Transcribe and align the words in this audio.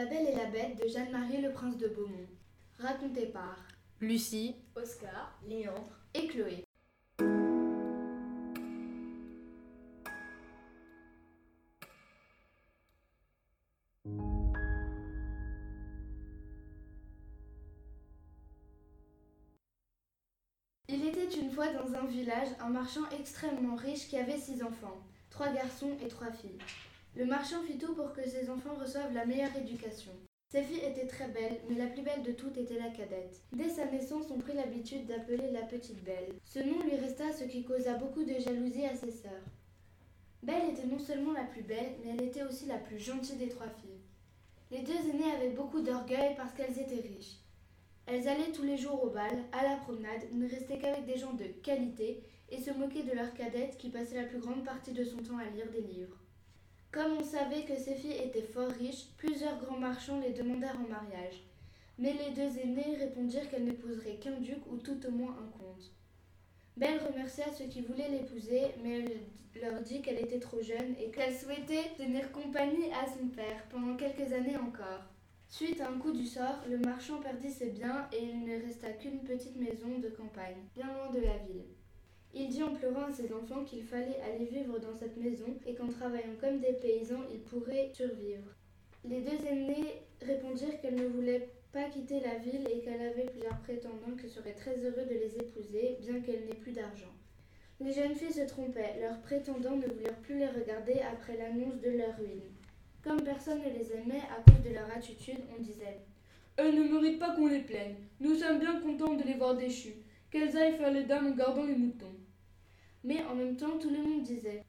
La 0.00 0.06
Belle 0.06 0.28
et 0.28 0.34
la 0.34 0.46
Bête 0.46 0.82
de 0.82 0.88
Jeanne-Marie 0.88 1.42
Le 1.42 1.52
Prince 1.52 1.76
de 1.76 1.86
Beaumont. 1.86 2.26
Raconté 2.78 3.26
par 3.26 3.66
Lucie, 4.00 4.56
Oscar 4.74 5.38
Léandre 5.46 6.00
et 6.14 6.26
Chloé. 6.26 6.64
Il 20.88 21.06
était 21.06 21.28
une 21.38 21.50
fois 21.50 21.74
dans 21.74 21.92
un 21.94 22.06
village 22.06 22.48
un 22.58 22.70
marchand 22.70 23.06
extrêmement 23.10 23.76
riche 23.76 24.08
qui 24.08 24.16
avait 24.16 24.38
six 24.38 24.62
enfants, 24.62 24.96
trois 25.28 25.52
garçons 25.52 25.94
et 26.02 26.08
trois 26.08 26.32
filles. 26.32 26.56
Le 27.16 27.24
marchand 27.24 27.62
fit 27.62 27.76
tout 27.76 27.94
pour 27.94 28.12
que 28.12 28.22
ses 28.22 28.48
enfants 28.50 28.76
reçoivent 28.80 29.12
la 29.12 29.26
meilleure 29.26 29.56
éducation. 29.56 30.12
Ses 30.52 30.62
filles 30.62 30.84
étaient 30.84 31.06
très 31.06 31.28
belles, 31.28 31.60
mais 31.68 31.76
la 31.76 31.86
plus 31.86 32.02
belle 32.02 32.22
de 32.22 32.32
toutes 32.32 32.56
était 32.56 32.78
la 32.78 32.90
cadette. 32.90 33.40
Dès 33.52 33.68
sa 33.68 33.86
naissance, 33.86 34.30
on 34.30 34.38
prit 34.38 34.54
l'habitude 34.54 35.06
d'appeler 35.06 35.50
la 35.50 35.62
petite 35.62 36.02
Belle. 36.04 36.34
Ce 36.44 36.60
nom 36.60 36.80
lui 36.82 36.96
resta 36.96 37.32
ce 37.32 37.44
qui 37.44 37.64
causa 37.64 37.94
beaucoup 37.94 38.22
de 38.22 38.38
jalousie 38.38 38.86
à 38.86 38.94
ses 38.94 39.10
sœurs. 39.10 39.44
Belle 40.42 40.70
était 40.70 40.86
non 40.86 40.98
seulement 40.98 41.32
la 41.32 41.44
plus 41.44 41.62
belle, 41.62 41.96
mais 42.02 42.10
elle 42.10 42.22
était 42.22 42.44
aussi 42.44 42.66
la 42.66 42.78
plus 42.78 42.98
gentille 42.98 43.36
des 43.36 43.48
trois 43.48 43.68
filles. 43.68 44.00
Les 44.70 44.82
deux 44.82 45.10
aînées 45.10 45.32
avaient 45.36 45.50
beaucoup 45.54 45.80
d'orgueil 45.80 46.34
parce 46.36 46.54
qu'elles 46.54 46.78
étaient 46.78 47.08
riches. 47.08 47.38
Elles 48.06 48.26
allaient 48.28 48.52
tous 48.52 48.62
les 48.62 48.78
jours 48.78 49.04
au 49.04 49.10
bal, 49.10 49.44
à 49.52 49.64
la 49.64 49.76
promenade, 49.76 50.32
ne 50.32 50.48
restaient 50.48 50.78
qu'avec 50.78 51.06
des 51.06 51.18
gens 51.18 51.34
de 51.34 51.44
qualité 51.62 52.22
et 52.50 52.58
se 52.58 52.70
moquaient 52.70 53.02
de 53.02 53.14
leur 53.14 53.34
cadette 53.34 53.76
qui 53.78 53.90
passait 53.90 54.22
la 54.22 54.28
plus 54.28 54.38
grande 54.38 54.64
partie 54.64 54.92
de 54.92 55.04
son 55.04 55.18
temps 55.18 55.38
à 55.38 55.50
lire 55.50 55.70
des 55.70 55.82
livres. 55.82 56.19
Comme 56.92 57.18
on 57.20 57.24
savait 57.24 57.62
que 57.62 57.76
ces 57.76 57.94
filles 57.94 58.20
étaient 58.24 58.42
fort 58.42 58.70
riches, 58.70 59.06
plusieurs 59.16 59.58
grands 59.60 59.78
marchands 59.78 60.20
les 60.20 60.32
demandèrent 60.32 60.78
en 60.78 60.88
mariage. 60.88 61.44
Mais 61.98 62.14
les 62.14 62.34
deux 62.34 62.58
aînées 62.58 62.96
répondirent 62.98 63.48
qu'elles 63.48 63.64
n'épouseraient 63.64 64.16
qu'un 64.16 64.40
duc 64.40 64.58
ou 64.68 64.76
tout 64.76 64.98
au 65.06 65.10
moins 65.12 65.36
un 65.38 65.56
comte. 65.56 65.92
Belle 66.76 67.00
remercia 67.06 67.44
ceux 67.52 67.66
qui 67.66 67.82
voulaient 67.82 68.08
l'épouser, 68.08 68.74
mais 68.82 69.04
leur 69.60 69.80
dit 69.82 70.02
qu'elle 70.02 70.18
était 70.18 70.40
trop 70.40 70.62
jeune 70.62 70.96
et 70.98 71.10
qu'elle 71.10 71.36
souhaitait 71.36 71.90
tenir 71.96 72.32
compagnie 72.32 72.90
à 72.92 73.06
son 73.06 73.28
père 73.28 73.64
pendant 73.70 73.96
quelques 73.96 74.32
années 74.32 74.56
encore. 74.56 75.04
Suite 75.48 75.80
à 75.80 75.90
un 75.90 75.98
coup 75.98 76.12
du 76.12 76.26
sort, 76.26 76.64
le 76.68 76.78
marchand 76.78 77.20
perdit 77.20 77.50
ses 77.50 77.70
biens 77.70 78.08
et 78.12 78.22
il 78.22 78.44
ne 78.44 78.62
resta 78.62 78.90
qu'une 78.92 79.20
petite 79.20 79.56
maison 79.56 79.98
de 79.98 80.08
campagne, 80.08 80.64
bien 80.74 80.86
loin 80.86 81.10
de 81.10 81.20
la 81.20 81.36
ville. 81.38 81.66
Il 82.34 82.48
dit 82.48 82.62
en 82.62 82.74
pleurant 82.74 83.06
à 83.06 83.12
ses 83.12 83.32
enfants 83.32 83.64
qu'il 83.64 83.82
fallait 83.82 84.20
aller 84.20 84.44
vivre 84.44 84.78
dans 84.78 84.94
cette 84.94 85.16
maison 85.16 85.56
et 85.66 85.74
qu'en 85.74 85.88
travaillant 85.88 86.36
comme 86.40 86.60
des 86.60 86.74
paysans, 86.74 87.24
ils 87.32 87.40
pourraient 87.40 87.90
survivre. 87.92 88.54
Les 89.04 89.20
deux 89.20 89.44
aînés 89.46 90.02
répondirent 90.22 90.80
qu'elles 90.80 90.94
ne 90.94 91.08
voulaient 91.08 91.48
pas 91.72 91.84
quitter 91.84 92.20
la 92.20 92.36
ville 92.36 92.68
et 92.70 92.80
qu'elle 92.80 93.00
avait 93.00 93.26
plusieurs 93.26 93.58
prétendants 93.60 94.16
qui 94.20 94.28
seraient 94.28 94.54
très 94.54 94.76
heureux 94.76 95.06
de 95.06 95.14
les 95.14 95.36
épouser, 95.38 95.98
bien 96.00 96.20
qu'elle 96.20 96.44
n'ait 96.46 96.54
plus 96.54 96.72
d'argent. 96.72 97.12
Les 97.80 97.92
jeunes 97.92 98.14
filles 98.14 98.32
se 98.32 98.46
trompaient, 98.46 99.00
leurs 99.00 99.20
prétendants 99.22 99.76
ne 99.76 99.86
voulurent 99.86 100.20
plus 100.22 100.38
les 100.38 100.48
regarder 100.48 101.00
après 101.00 101.36
l'annonce 101.36 101.80
de 101.80 101.90
leur 101.90 102.16
ruine. 102.16 102.52
Comme 103.02 103.22
personne 103.22 103.60
ne 103.60 103.70
les 103.70 103.92
aimait 103.92 104.22
à 104.36 104.42
cause 104.42 104.62
de 104.62 104.74
leur 104.74 104.90
attitude, 104.94 105.40
on 105.56 105.62
disait 105.62 106.00
Elles 106.56 106.74
ne 106.74 106.92
méritent 106.92 107.18
pas 107.18 107.34
qu'on 107.34 107.46
les 107.46 107.62
plaigne. 107.62 107.94
Nous 108.20 108.34
sommes 108.34 108.58
bien 108.58 108.80
contents 108.80 109.14
de 109.14 109.22
les 109.22 109.34
voir 109.34 109.56
déchues. 109.56 109.94
Qu'elles 110.30 110.56
aillent 110.56 110.76
faire 110.76 110.92
les 110.92 111.04
dames 111.04 111.26
en 111.26 111.34
gardant 111.34 111.64
les 111.64 111.74
moutons? 111.74 112.14
Mais 113.02 113.24
en 113.24 113.34
même 113.34 113.56
temps, 113.56 113.78
tout 113.80 113.90
le 113.90 114.02
monde 114.02 114.22
disait 114.22 114.62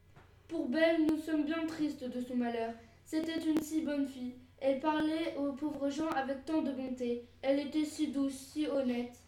Pour 0.47 0.67
Belle, 0.69 1.05
nous 1.05 1.19
sommes 1.19 1.43
bien 1.43 1.65
tristes 1.67 2.03
de 2.03 2.19
son 2.19 2.35
malheur. 2.35 2.73
C'était 3.05 3.39
une 3.39 3.61
si 3.61 3.81
bonne 3.81 4.07
fille. 4.07 4.33
Elle 4.59 4.79
parlait 4.79 5.35
aux 5.37 5.51
pauvres 5.51 5.89
gens 5.89 6.09
avec 6.09 6.45
tant 6.45 6.63
de 6.63 6.71
bonté. 6.71 7.25
Elle 7.43 7.59
était 7.59 7.85
si 7.85 8.07
douce, 8.07 8.33
si 8.53 8.67
honnête. 8.67 9.19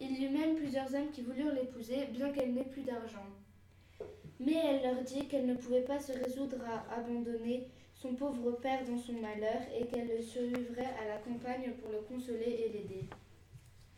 Il 0.00 0.20
y 0.20 0.26
eut 0.26 0.30
même 0.30 0.54
plusieurs 0.54 0.94
hommes 0.94 1.10
qui 1.12 1.22
voulurent 1.22 1.52
l'épouser, 1.52 2.06
bien 2.12 2.30
qu'elle 2.30 2.54
n'ait 2.54 2.64
plus 2.64 2.82
d'argent. 2.82 3.26
Mais 4.38 4.54
elle 4.54 4.82
leur 4.82 5.02
dit 5.02 5.26
qu'elle 5.26 5.46
ne 5.46 5.54
pouvait 5.54 5.82
pas 5.82 5.98
se 5.98 6.12
résoudre 6.12 6.58
à 6.64 6.94
abandonner 6.94 7.66
son 7.94 8.14
pauvre 8.14 8.52
père 8.52 8.84
dans 8.84 8.98
son 8.98 9.14
malheur 9.14 9.60
et 9.78 9.86
qu'elle 9.86 10.08
le 10.08 10.22
survivrait 10.22 10.94
à 11.02 11.08
la 11.08 11.18
campagne 11.18 11.72
pour 11.80 11.90
le 11.90 11.98
consoler 11.98 12.66
et 12.66 12.72
l'aider. 12.72 13.04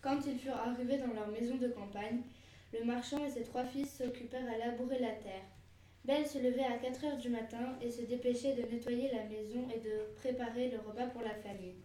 Quand 0.03 0.19
ils 0.27 0.39
furent 0.39 0.57
arrivés 0.57 0.99
dans 0.99 1.15
leur 1.15 1.29
maison 1.29 1.57
de 1.57 1.69
campagne, 1.69 2.23
le 2.73 2.85
marchand 2.85 3.25
et 3.25 3.31
ses 3.31 3.45
trois 3.45 3.65
fils 3.65 3.97
s'occupèrent 3.97 4.49
à 4.53 4.59
labourer 4.59 4.99
la 4.99 5.13
terre. 5.13 5.47
Belle 6.05 6.27
se 6.27 6.39
levait 6.39 6.65
à 6.65 6.79
quatre 6.79 7.05
heures 7.05 7.19
du 7.19 7.29
matin 7.29 7.79
et 7.81 7.89
se 7.89 8.03
dépêchait 8.03 8.57
de 8.57 8.63
nettoyer 8.63 9.13
la 9.13 9.25
maison 9.25 9.69
et 9.73 9.79
de 9.79 10.13
préparer 10.17 10.71
le 10.71 10.79
repas 10.79 11.07
pour 11.07 11.23
la 11.23 11.37
famille. 11.37 11.77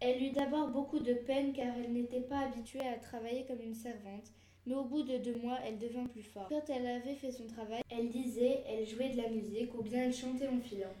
Elle 0.00 0.22
eut 0.22 0.32
d'abord 0.32 0.68
beaucoup 0.68 1.00
de 1.00 1.12
peine 1.12 1.52
car 1.52 1.74
elle 1.76 1.92
n'était 1.92 2.22
pas 2.22 2.46
habituée 2.46 2.86
à 2.86 2.96
travailler 2.96 3.44
comme 3.44 3.60
une 3.60 3.74
servante, 3.74 4.32
mais 4.64 4.74
au 4.74 4.84
bout 4.84 5.02
de 5.02 5.18
deux 5.18 5.36
mois, 5.36 5.58
elle 5.66 5.78
devint 5.78 6.06
plus 6.06 6.22
forte. 6.22 6.48
Quand 6.48 6.70
elle 6.70 6.86
avait 6.86 7.16
fait 7.16 7.32
son 7.32 7.46
travail, 7.46 7.82
elle 7.90 8.08
lisait, 8.08 8.62
elle 8.66 8.86
jouait 8.86 9.10
de 9.10 9.18
la 9.18 9.28
musique 9.28 9.74
ou 9.74 9.82
bien 9.82 10.04
elle 10.04 10.14
chantait 10.14 10.48
en 10.48 10.60
filant. 10.60 10.94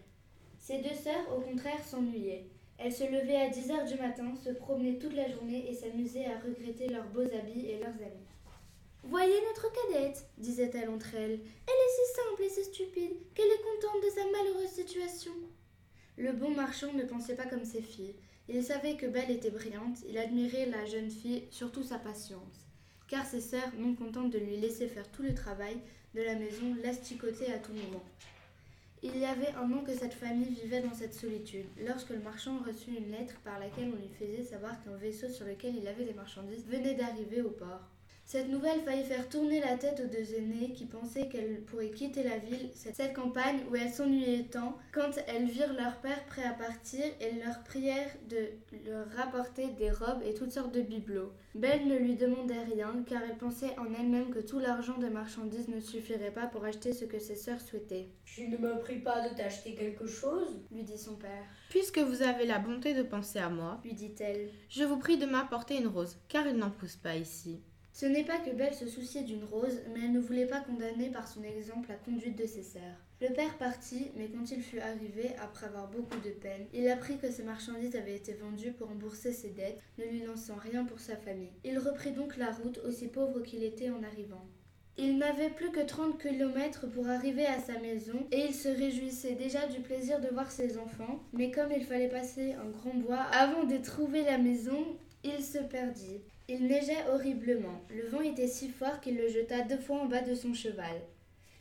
Ses 0.58 0.82
deux 0.82 0.94
sœurs, 0.94 1.34
au 1.34 1.40
contraire, 1.40 1.82
s'ennuyaient. 1.82 2.44
Elles 2.78 2.92
se 2.92 3.04
levaient 3.04 3.40
à 3.40 3.48
dix 3.48 3.70
heures 3.72 3.84
du 3.84 3.96
matin, 3.96 4.34
se 4.36 4.50
promenaient 4.50 4.98
toute 4.98 5.14
la 5.14 5.28
journée 5.28 5.68
et 5.68 5.74
s'amusaient 5.74 6.26
à 6.26 6.38
regretter 6.38 6.88
leurs 6.88 7.08
beaux 7.08 7.22
habits 7.22 7.66
et 7.66 7.78
leurs 7.78 7.88
amis. 7.88 8.28
Voyez 9.02 9.40
notre 9.48 9.66
cadette, 9.72 10.26
disait-elle 10.38 10.88
entre 10.88 11.14
elles. 11.14 11.40
Elle 11.40 11.40
est 11.40 11.94
si 11.96 12.14
simple 12.14 12.42
et 12.42 12.48
si 12.48 12.64
stupide 12.64 13.16
qu'elle 13.34 13.48
est 13.48 13.62
contente 13.62 14.02
de 14.04 14.10
sa 14.10 14.24
malheureuse 14.30 14.70
situation. 14.70 15.32
Le 16.16 16.32
bon 16.32 16.50
marchand 16.50 16.92
ne 16.92 17.04
pensait 17.04 17.34
pas 17.34 17.46
comme 17.46 17.64
ses 17.64 17.82
filles. 17.82 18.14
Il 18.48 18.62
savait 18.62 18.96
que 18.96 19.06
Belle 19.06 19.30
était 19.30 19.50
brillante, 19.50 19.98
il 20.08 20.16
admirait 20.16 20.66
la 20.66 20.84
jeune 20.86 21.10
fille, 21.10 21.44
surtout 21.50 21.82
sa 21.82 21.98
patience. 21.98 22.66
Car 23.08 23.26
ses 23.26 23.40
sœurs, 23.40 23.72
non 23.76 23.94
contentes 23.94 24.30
de 24.30 24.38
lui 24.38 24.56
laisser 24.56 24.88
faire 24.88 25.10
tout 25.10 25.22
le 25.22 25.34
travail 25.34 25.78
de 26.14 26.22
la 26.22 26.34
maison, 26.34 26.74
l'asticotaient 26.82 27.52
à 27.52 27.58
tout 27.58 27.72
moment. 27.72 28.04
Il 29.00 29.16
y 29.16 29.24
avait 29.24 29.52
un 29.52 29.72
an 29.72 29.84
que 29.84 29.94
cette 29.94 30.14
famille 30.14 30.54
vivait 30.54 30.80
dans 30.80 30.92
cette 30.92 31.14
solitude, 31.14 31.66
lorsque 31.86 32.10
le 32.10 32.18
marchand 32.18 32.58
reçut 32.66 32.90
une 32.90 33.12
lettre 33.12 33.38
par 33.44 33.60
laquelle 33.60 33.92
on 33.92 33.96
lui 33.96 34.08
faisait 34.08 34.42
savoir 34.42 34.82
qu'un 34.82 34.96
vaisseau 34.96 35.28
sur 35.28 35.46
lequel 35.46 35.76
il 35.76 35.86
avait 35.86 36.04
des 36.04 36.14
marchandises 36.14 36.66
venait 36.66 36.94
d'arriver 36.94 37.42
au 37.42 37.50
port. 37.50 37.88
Cette 38.28 38.50
nouvelle 38.50 38.82
faillit 38.82 39.04
faire 39.04 39.26
tourner 39.30 39.58
la 39.58 39.78
tête 39.78 40.02
aux 40.04 40.14
deux 40.14 40.34
aînées 40.34 40.74
qui 40.74 40.84
pensaient 40.84 41.28
qu'elles 41.28 41.62
pourraient 41.62 41.88
quitter 41.88 42.22
la 42.22 42.36
ville, 42.36 42.68
cette 42.74 43.14
campagne 43.14 43.60
où 43.70 43.74
elles 43.74 43.90
s'ennuyaient 43.90 44.44
tant, 44.50 44.76
quand 44.92 45.12
elles 45.26 45.46
virent 45.46 45.72
leur 45.72 45.96
père 46.02 46.26
prêt 46.26 46.44
à 46.44 46.52
partir, 46.52 47.02
elles 47.22 47.42
leur 47.42 47.64
prièrent 47.64 48.14
de 48.28 48.50
leur 48.84 49.08
rapporter 49.12 49.68
des 49.78 49.90
robes 49.90 50.22
et 50.22 50.34
toutes 50.34 50.52
sortes 50.52 50.74
de 50.74 50.82
bibelots. 50.82 51.32
Belle 51.54 51.88
ne 51.88 51.96
lui 51.96 52.16
demandait 52.16 52.64
rien, 52.64 53.02
car 53.06 53.22
elle 53.22 53.38
pensait 53.38 53.74
en 53.78 53.94
elle-même 53.94 54.28
que 54.28 54.40
tout 54.40 54.58
l'argent 54.58 54.98
des 54.98 55.08
marchandises 55.08 55.68
ne 55.68 55.80
suffirait 55.80 56.30
pas 56.30 56.48
pour 56.48 56.66
acheter 56.66 56.92
ce 56.92 57.06
que 57.06 57.18
ses 57.18 57.34
sœurs 57.34 57.62
souhaitaient. 57.62 58.10
Tu 58.26 58.48
ne 58.48 58.58
me 58.58 58.78
pries 58.78 59.00
pas 59.00 59.26
de 59.26 59.34
t'acheter 59.34 59.74
quelque 59.74 60.06
chose 60.06 60.60
lui 60.70 60.82
dit 60.82 60.98
son 60.98 61.16
père. 61.16 61.46
Puisque 61.70 61.98
vous 61.98 62.20
avez 62.20 62.44
la 62.44 62.58
bonté 62.58 62.92
de 62.92 63.04
penser 63.04 63.38
à 63.38 63.48
moi, 63.48 63.80
lui 63.84 63.94
dit-elle, 63.94 64.50
je 64.68 64.84
vous 64.84 64.98
prie 64.98 65.16
de 65.16 65.24
m'apporter 65.24 65.78
une 65.78 65.86
rose, 65.86 66.18
car 66.28 66.46
il 66.46 66.56
n'en 66.56 66.70
pousse 66.70 66.96
pas 66.96 67.16
ici. 67.16 67.62
Ce 67.98 68.06
n'est 68.06 68.22
pas 68.22 68.38
que 68.38 68.50
Belle 68.50 68.74
se 68.74 68.86
souciait 68.86 69.24
d'une 69.24 69.42
rose, 69.42 69.80
mais 69.92 70.02
elle 70.04 70.12
ne 70.12 70.20
voulait 70.20 70.46
pas 70.46 70.60
condamner 70.60 71.10
par 71.10 71.26
son 71.26 71.42
exemple 71.42 71.88
la 71.88 71.96
conduite 71.96 72.38
de 72.38 72.46
ses 72.46 72.62
sœurs. 72.62 72.94
Le 73.20 73.34
père 73.34 73.58
partit, 73.58 74.12
mais 74.14 74.28
quand 74.28 74.48
il 74.52 74.62
fut 74.62 74.78
arrivé, 74.78 75.32
après 75.42 75.66
avoir 75.66 75.88
beaucoup 75.88 76.20
de 76.20 76.30
peine, 76.30 76.68
il 76.72 76.88
apprit 76.88 77.18
que 77.18 77.28
ses 77.28 77.42
marchandises 77.42 77.96
avaient 77.96 78.14
été 78.14 78.34
vendues 78.34 78.70
pour 78.70 78.86
rembourser 78.86 79.32
ses 79.32 79.48
dettes, 79.48 79.80
ne 79.98 80.04
lui 80.04 80.20
lançant 80.20 80.54
rien 80.54 80.84
pour 80.84 81.00
sa 81.00 81.16
famille. 81.16 81.50
Il 81.64 81.76
reprit 81.80 82.12
donc 82.12 82.36
la 82.36 82.52
route, 82.52 82.78
aussi 82.86 83.08
pauvre 83.08 83.40
qu'il 83.40 83.64
était 83.64 83.90
en 83.90 84.04
arrivant. 84.04 84.46
Il 84.96 85.18
n'avait 85.18 85.50
plus 85.50 85.72
que 85.72 85.84
30 85.84 86.22
kilomètres 86.22 86.88
pour 86.88 87.08
arriver 87.08 87.46
à 87.46 87.58
sa 87.58 87.80
maison 87.80 88.28
et 88.30 88.44
il 88.44 88.54
se 88.54 88.68
réjouissait 88.68 89.34
déjà 89.34 89.66
du 89.66 89.80
plaisir 89.80 90.20
de 90.20 90.28
voir 90.28 90.52
ses 90.52 90.78
enfants, 90.78 91.18
mais 91.32 91.50
comme 91.50 91.72
il 91.72 91.84
fallait 91.84 92.06
passer 92.06 92.52
un 92.52 92.70
grand 92.70 92.94
bois 92.94 93.22
avant 93.32 93.64
de 93.64 93.78
trouver 93.78 94.22
la 94.22 94.38
maison, 94.38 94.86
il 95.24 95.42
se 95.42 95.58
perdit. 95.58 96.20
Il 96.50 96.66
neigeait 96.66 97.06
horriblement. 97.12 97.82
Le 97.90 98.08
vent 98.08 98.22
était 98.22 98.48
si 98.48 98.70
fort 98.70 99.02
qu'il 99.02 99.18
le 99.18 99.28
jeta 99.28 99.60
deux 99.60 99.76
fois 99.76 100.00
en 100.00 100.06
bas 100.06 100.22
de 100.22 100.34
son 100.34 100.54
cheval. 100.54 100.98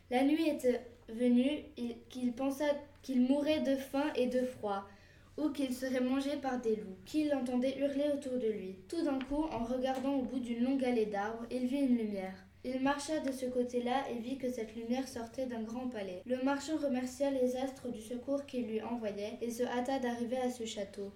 La 0.09 0.23
nuit 0.23 0.47
était 0.47 0.79
venue 1.09 1.65
qu'il 2.09 2.31
pensa 2.31 2.63
qu'il 3.01 3.21
mourrait 3.21 3.59
de 3.59 3.75
faim 3.75 4.05
et 4.15 4.27
de 4.27 4.45
froid, 4.45 4.87
ou 5.35 5.49
qu'il 5.49 5.73
serait 5.73 5.99
mangé 5.99 6.37
par 6.41 6.61
des 6.61 6.77
loups, 6.77 6.97
qu'il 7.05 7.33
entendait 7.35 7.77
hurler 7.77 8.05
autour 8.13 8.39
de 8.39 8.47
lui. 8.47 8.77
Tout 8.87 9.03
d'un 9.03 9.19
coup, 9.19 9.43
en 9.51 9.65
regardant 9.65 10.15
au 10.15 10.21
bout 10.21 10.39
d'une 10.39 10.63
longue 10.63 10.85
allée 10.85 11.05
d'arbres, 11.05 11.45
il 11.51 11.67
vit 11.67 11.81
une 11.81 11.97
lumière. 11.97 12.45
Il 12.63 12.81
marcha 12.81 13.19
de 13.19 13.31
ce 13.31 13.45
côté-là 13.45 14.09
et 14.09 14.19
vit 14.19 14.37
que 14.37 14.49
cette 14.49 14.75
lumière 14.75 15.07
sortait 15.07 15.45
d'un 15.45 15.63
grand 15.63 15.89
palais. 15.89 16.21
Le 16.25 16.41
marchand 16.43 16.77
remercia 16.77 17.29
les 17.29 17.55
astres 17.57 17.89
du 17.89 18.01
secours 18.01 18.45
qu'ils 18.45 18.67
lui 18.67 18.81
envoyaient 18.81 19.37
et 19.41 19.51
se 19.51 19.63
hâta 19.63 19.99
d'arriver 19.99 20.37
à 20.37 20.49
ce 20.49 20.65
château. 20.65 21.11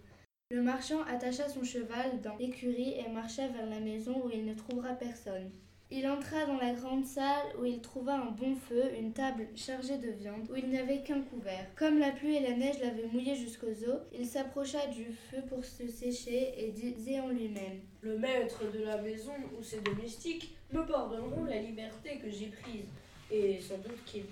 Le 0.52 0.62
marchand 0.62 1.02
attacha 1.04 1.48
son 1.48 1.64
cheval 1.64 2.20
dans 2.22 2.36
l'écurie 2.36 2.96
et 3.00 3.10
marcha 3.10 3.48
vers 3.48 3.68
la 3.68 3.80
maison 3.80 4.22
où 4.26 4.30
il 4.30 4.44
ne 4.44 4.54
trouvera 4.54 4.90
personne. 4.90 5.50
Il 5.90 6.06
entra 6.06 6.46
dans 6.46 6.58
la 6.58 6.74
grande 6.74 7.06
salle 7.06 7.56
où 7.58 7.64
il 7.64 7.80
trouva 7.80 8.16
un 8.16 8.32
bon 8.32 8.58
feu, 8.58 8.84
une 9.00 9.14
table 9.14 9.48
chargée 9.56 9.98
de 9.98 10.10
viande, 10.10 10.50
où 10.52 10.58
il 10.58 10.68
n'y 10.68 10.78
avait 10.78 11.04
qu'un 11.04 11.22
couvert. 11.22 11.68
Comme 11.78 12.00
la 12.00 12.12
pluie 12.12 12.36
et 12.36 12.42
la 12.42 12.58
neige 12.58 12.82
l'avaient 12.82 13.08
mouillé 13.14 13.34
jusqu'aux 13.34 13.68
os, 13.68 14.02
il 14.14 14.26
s'approcha 14.26 14.88
du 14.88 15.06
feu 15.30 15.38
pour 15.48 15.64
se 15.64 15.88
sécher 15.88 16.54
et 16.58 16.72
disait 16.72 17.22
en 17.22 17.30
lui-même 17.30 17.80
Le 18.02 18.18
maître 18.18 18.70
de 18.74 18.84
la 18.84 19.02
maison 19.02 19.32
ou 19.58 19.64
ses 19.64 19.80
domestiques 19.80 20.54
me 20.74 20.86
pardonneront 20.86 21.46
la 21.46 21.62
liberté 21.62 22.20
que 22.22 22.30
j'ai 22.30 22.48
prise 22.48 22.90
sans 23.62 23.78
doute 23.78 24.26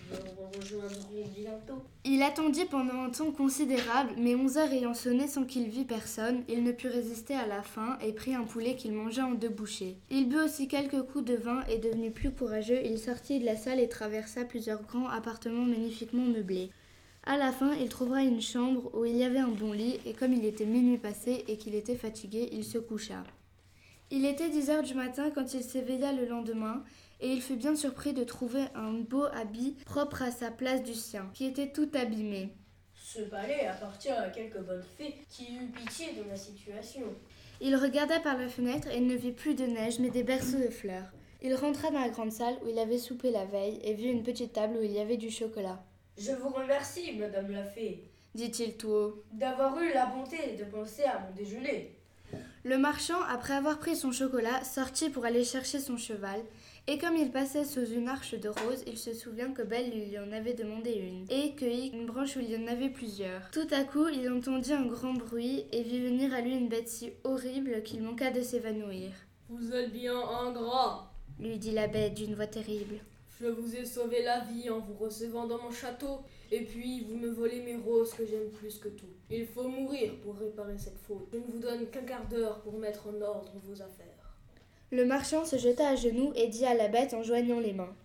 bientôt. 1.36 1.82
Il 2.04 2.22
attendit 2.22 2.66
pendant 2.66 3.04
un 3.04 3.10
temps 3.10 3.32
considérable, 3.32 4.12
mais 4.18 4.36
onze 4.36 4.58
heures 4.58 4.72
ayant 4.72 4.94
sonné 4.94 5.28
sans 5.28 5.46
qu'il 5.46 5.70
vît 5.70 5.86
personne, 5.86 6.44
il 6.50 6.64
ne 6.64 6.72
put 6.72 6.88
résister 6.88 7.34
à 7.34 7.48
la 7.48 7.62
faim 7.62 7.98
et 8.06 8.12
prit 8.12 8.36
un 8.36 8.44
poulet 8.44 8.76
qu'il 8.76 8.92
mangea 8.92 9.26
en 9.26 9.32
deux 9.32 9.50
bouchées. 9.50 9.96
Il 10.10 10.28
but 10.28 10.40
aussi 10.40 10.68
quelques 10.68 11.02
coups 11.04 11.26
de 11.26 11.36
vin 11.36 11.64
et 11.70 11.78
devenu 11.78 12.12
plus 12.12 12.32
courageux, 12.32 12.82
il 12.84 12.98
sortit 12.98 13.40
de 13.40 13.46
la 13.46 13.56
salle 13.56 13.80
et 13.80 13.90
traversa 13.90 14.44
plusieurs 14.44 14.82
grands 14.82 15.08
appartements 15.08 15.66
magnifiquement 15.66 16.26
meublés. 16.26 16.70
À 17.24 17.38
la 17.38 17.52
fin, 17.52 17.74
il 17.74 17.90
trouva 17.90 18.24
une 18.24 18.42
chambre 18.42 18.90
où 18.94 19.06
il 19.06 19.16
y 19.16 19.24
avait 19.24 19.40
un 19.40 19.50
bon 19.50 19.72
lit, 19.72 20.00
et 20.06 20.14
comme 20.14 20.34
il 20.34 20.46
était 20.46 20.66
minuit 20.66 20.98
passé 20.98 21.46
et 21.48 21.58
qu'il 21.58 21.76
était 21.76 21.96
fatigué, 21.96 22.50
il 22.52 22.64
se 22.64 22.78
coucha. 22.78 23.24
Il 24.12 24.26
était 24.26 24.50
dix 24.50 24.70
heures 24.72 24.84
du 24.84 24.96
matin 24.96 25.30
quand 25.30 25.54
il 25.54 25.62
s'éveilla 25.62 26.12
le 26.12 26.26
lendemain, 26.26 26.84
et 27.20 27.32
il 27.32 27.42
fut 27.42 27.56
bien 27.56 27.76
surpris 27.76 28.14
de 28.14 28.24
trouver 28.24 28.64
un 28.76 28.94
beau 28.94 29.26
habit 29.34 29.76
propre 29.86 30.22
à 30.22 30.32
sa 30.32 30.52
place 30.52 30.84
du 30.84 30.94
sien, 30.94 31.30
qui 31.34 31.46
était 31.46 31.72
tout 31.72 31.90
abîmé. 31.94 32.54
Ce 32.94 33.22
palais 33.22 33.66
appartient 33.66 34.10
à 34.10 34.30
quelques 34.30 34.60
bonnes 34.60 34.86
fées 34.98 35.16
qui 35.30 35.56
eut 35.56 35.68
pitié 35.68 36.14
de 36.14 36.30
ma 36.30 36.36
situation. 36.36 37.04
Il 37.62 37.76
regarda 37.76 38.20
par 38.20 38.38
la 38.38 38.48
fenêtre 38.48 38.88
et 38.90 39.02
ne 39.02 39.16
vit 39.16 39.32
plus 39.32 39.56
de 39.56 39.66
neige 39.66 40.00
mais 40.00 40.10
des 40.10 40.24
berceaux 40.24 40.60
de 40.60 40.70
fleurs. 40.70 41.12
Il 41.42 41.56
rentra 41.56 41.90
dans 41.90 42.00
la 42.00 42.10
grande 42.10 42.32
salle 42.32 42.56
où 42.64 42.70
il 42.70 42.78
avait 42.78 42.98
soupé 42.98 43.32
la 43.32 43.46
veille 43.46 43.80
et 43.84 43.94
vit 43.94 44.10
une 44.10 44.24
petite 44.24 44.54
table 44.54 44.78
où 44.78 44.84
il 44.84 44.92
y 44.92 45.00
avait 45.00 45.18
du 45.18 45.30
chocolat. 45.30 45.84
Je 46.18 46.32
vous 46.34 46.50
remercie, 46.50 47.16
Madame 47.18 47.52
la 47.52 47.64
Fée, 47.64 48.04
dit-il 48.36 48.76
tout 48.76 48.90
haut, 48.90 49.24
d'avoir 49.32 49.80
eu 49.80 49.92
la 49.94 50.06
bonté 50.06 50.56
de 50.58 50.66
penser 50.66 51.04
à 51.04 51.20
mon 51.20 51.34
déjeuner. 51.36 51.96
Le 52.64 52.78
marchand, 52.78 53.22
après 53.30 53.54
avoir 53.54 53.80
pris 53.80 53.96
son 53.96 54.12
chocolat, 54.12 54.64
sortit 54.64 55.10
pour 55.10 55.26
aller 55.26 55.44
chercher 55.44 55.80
son 55.80 55.98
cheval, 55.98 56.42
et 56.90 56.98
comme 56.98 57.16
il 57.16 57.30
passait 57.30 57.66
sous 57.66 57.86
une 57.86 58.08
arche 58.08 58.34
de 58.34 58.50
roses, 58.50 58.84
il 58.88 58.98
se 58.98 59.14
souvient 59.14 59.52
que 59.52 59.62
Belle 59.62 59.92
lui 59.92 60.18
en 60.18 60.32
avait 60.32 60.56
demandé 60.56 60.94
une, 60.94 61.28
et 61.30 61.54
cueillit 61.54 61.90
une 61.90 62.08
branche 62.08 62.36
où 62.36 62.40
il 62.40 62.50
y 62.50 62.58
en 62.58 62.66
avait 62.66 62.90
plusieurs. 62.90 63.52
Tout 63.52 63.68
à 63.70 63.84
coup, 63.84 64.08
il 64.08 64.28
entendit 64.32 64.74
un 64.74 64.88
grand 64.88 65.14
bruit, 65.14 65.66
et 65.72 65.84
vit 65.84 66.02
venir 66.02 66.34
à 66.34 66.42
lui 66.42 66.58
une 66.58 66.68
bête 66.68 66.90
si 66.90 67.12
horrible 67.24 67.84
qu'il 67.84 68.02
manqua 68.02 68.32
de 68.32 68.42
s'évanouir. 68.42 69.12
Vous 69.50 69.72
êtes 69.72 69.92
bien 69.92 70.18
ingrat, 70.18 71.14
lui 71.40 71.60
dit 71.60 71.74
la 71.74 71.88
bête 71.88 72.16
d'une 72.16 72.34
voix 72.34 72.48
terrible. 72.48 72.96
Je 73.40 73.46
vous 73.46 73.76
ai 73.76 73.86
sauvé 73.86 74.24
la 74.24 74.40
vie 74.40 74.72
en 74.72 74.80
vous 74.80 74.96
recevant 74.96 75.46
dans 75.46 75.62
mon 75.62 75.72
château, 75.72 76.22
et 76.52 76.62
puis 76.62 77.02
vous 77.02 77.18
me 77.18 77.30
volez 77.30 77.62
mes 77.62 77.76
roses 77.76 78.16
que 78.16 78.26
j'aime 78.26 78.50
plus 78.50 78.80
que 78.80 78.90
tout. 78.90 79.14
Il 79.30 79.46
faut 79.46 79.68
mourir 79.68 80.16
pour 80.24 80.40
réparer 80.40 80.80
cette 80.80 80.98
faute. 80.98 81.28
Je 81.32 81.38
ne 81.38 81.44
vous 81.44 81.60
donne 81.60 81.86
qu'un 81.92 82.02
quart 82.02 82.28
d'heure 82.28 82.62
pour 82.62 82.80
mettre 82.80 83.10
en 83.10 83.22
ordre 83.22 83.52
vos 83.64 83.80
affaires. 83.80 84.19
Le 84.92 85.06
marchand 85.06 85.46
se 85.46 85.56
jeta 85.56 85.90
à 85.90 85.96
genoux 85.96 86.32
et 86.36 86.48
dit 86.48 86.66
à 86.66 86.74
la 86.74 86.88
bête 86.88 87.14
en 87.14 87.22
joignant 87.22 87.60
les 87.60 87.74
mains. 87.74 87.96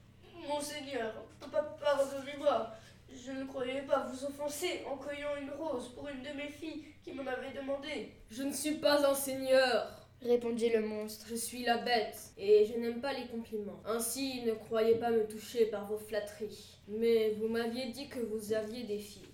Monseigneur, 0.46 1.14
pardonnez-moi. 1.50 2.72
Je 3.08 3.32
ne 3.32 3.44
croyais 3.44 3.82
pas 3.82 4.06
vous 4.10 4.26
offenser 4.26 4.82
en 4.86 4.98
cueillant 4.98 5.34
une 5.40 5.50
rose 5.50 5.88
pour 5.94 6.06
une 6.08 6.20
de 6.20 6.36
mes 6.36 6.50
filles 6.50 6.84
qui 7.02 7.12
m'en 7.12 7.26
avait 7.26 7.58
demandé. 7.58 8.12
Je 8.30 8.42
ne 8.42 8.52
suis 8.52 8.74
pas 8.74 9.08
un 9.08 9.14
seigneur, 9.14 10.06
répondit 10.20 10.68
le 10.68 10.82
monstre. 10.82 11.24
Je 11.30 11.36
suis 11.36 11.64
la 11.64 11.78
bête, 11.78 12.18
et 12.36 12.66
je 12.66 12.78
n'aime 12.78 13.00
pas 13.00 13.14
les 13.14 13.28
compliments. 13.28 13.80
Ainsi, 13.86 14.42
ne 14.42 14.52
croyez 14.52 14.96
pas 14.96 15.10
me 15.10 15.26
toucher 15.26 15.66
par 15.66 15.86
vos 15.86 15.96
flatteries. 15.96 16.76
Mais 16.88 17.30
vous 17.38 17.48
m'aviez 17.48 17.92
dit 17.92 18.08
que 18.08 18.20
vous 18.20 18.52
aviez 18.52 18.82
des 18.82 18.98
filles. 18.98 19.33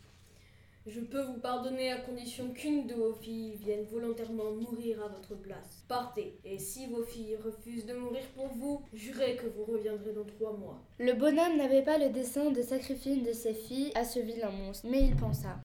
Je 0.90 0.98
peux 0.98 1.22
vous 1.22 1.38
pardonner 1.38 1.92
à 1.92 1.98
condition 1.98 2.50
qu'une 2.50 2.88
de 2.88 2.94
vos 2.94 3.12
filles 3.12 3.54
vienne 3.54 3.84
volontairement 3.84 4.50
mourir 4.50 5.00
à 5.04 5.06
votre 5.06 5.36
place. 5.36 5.84
Partez, 5.86 6.40
et 6.44 6.58
si 6.58 6.88
vos 6.88 7.04
filles 7.04 7.36
refusent 7.36 7.86
de 7.86 7.94
mourir 7.94 8.24
pour 8.34 8.48
vous, 8.48 8.82
jurez 8.92 9.36
que 9.36 9.46
vous 9.46 9.64
reviendrez 9.64 10.12
dans 10.12 10.24
trois 10.24 10.52
mois. 10.52 10.82
Le 10.98 11.12
bonhomme 11.12 11.58
n'avait 11.58 11.84
pas 11.84 11.96
le 11.96 12.08
dessein 12.08 12.50
de 12.50 12.60
sacrifier 12.60 13.14
une 13.14 13.22
de 13.22 13.32
ses 13.32 13.54
filles 13.54 13.92
à 13.94 14.04
ce 14.04 14.18
vilain 14.18 14.50
monstre, 14.50 14.88
mais 14.90 15.02
il 15.02 15.14
pensa. 15.14 15.60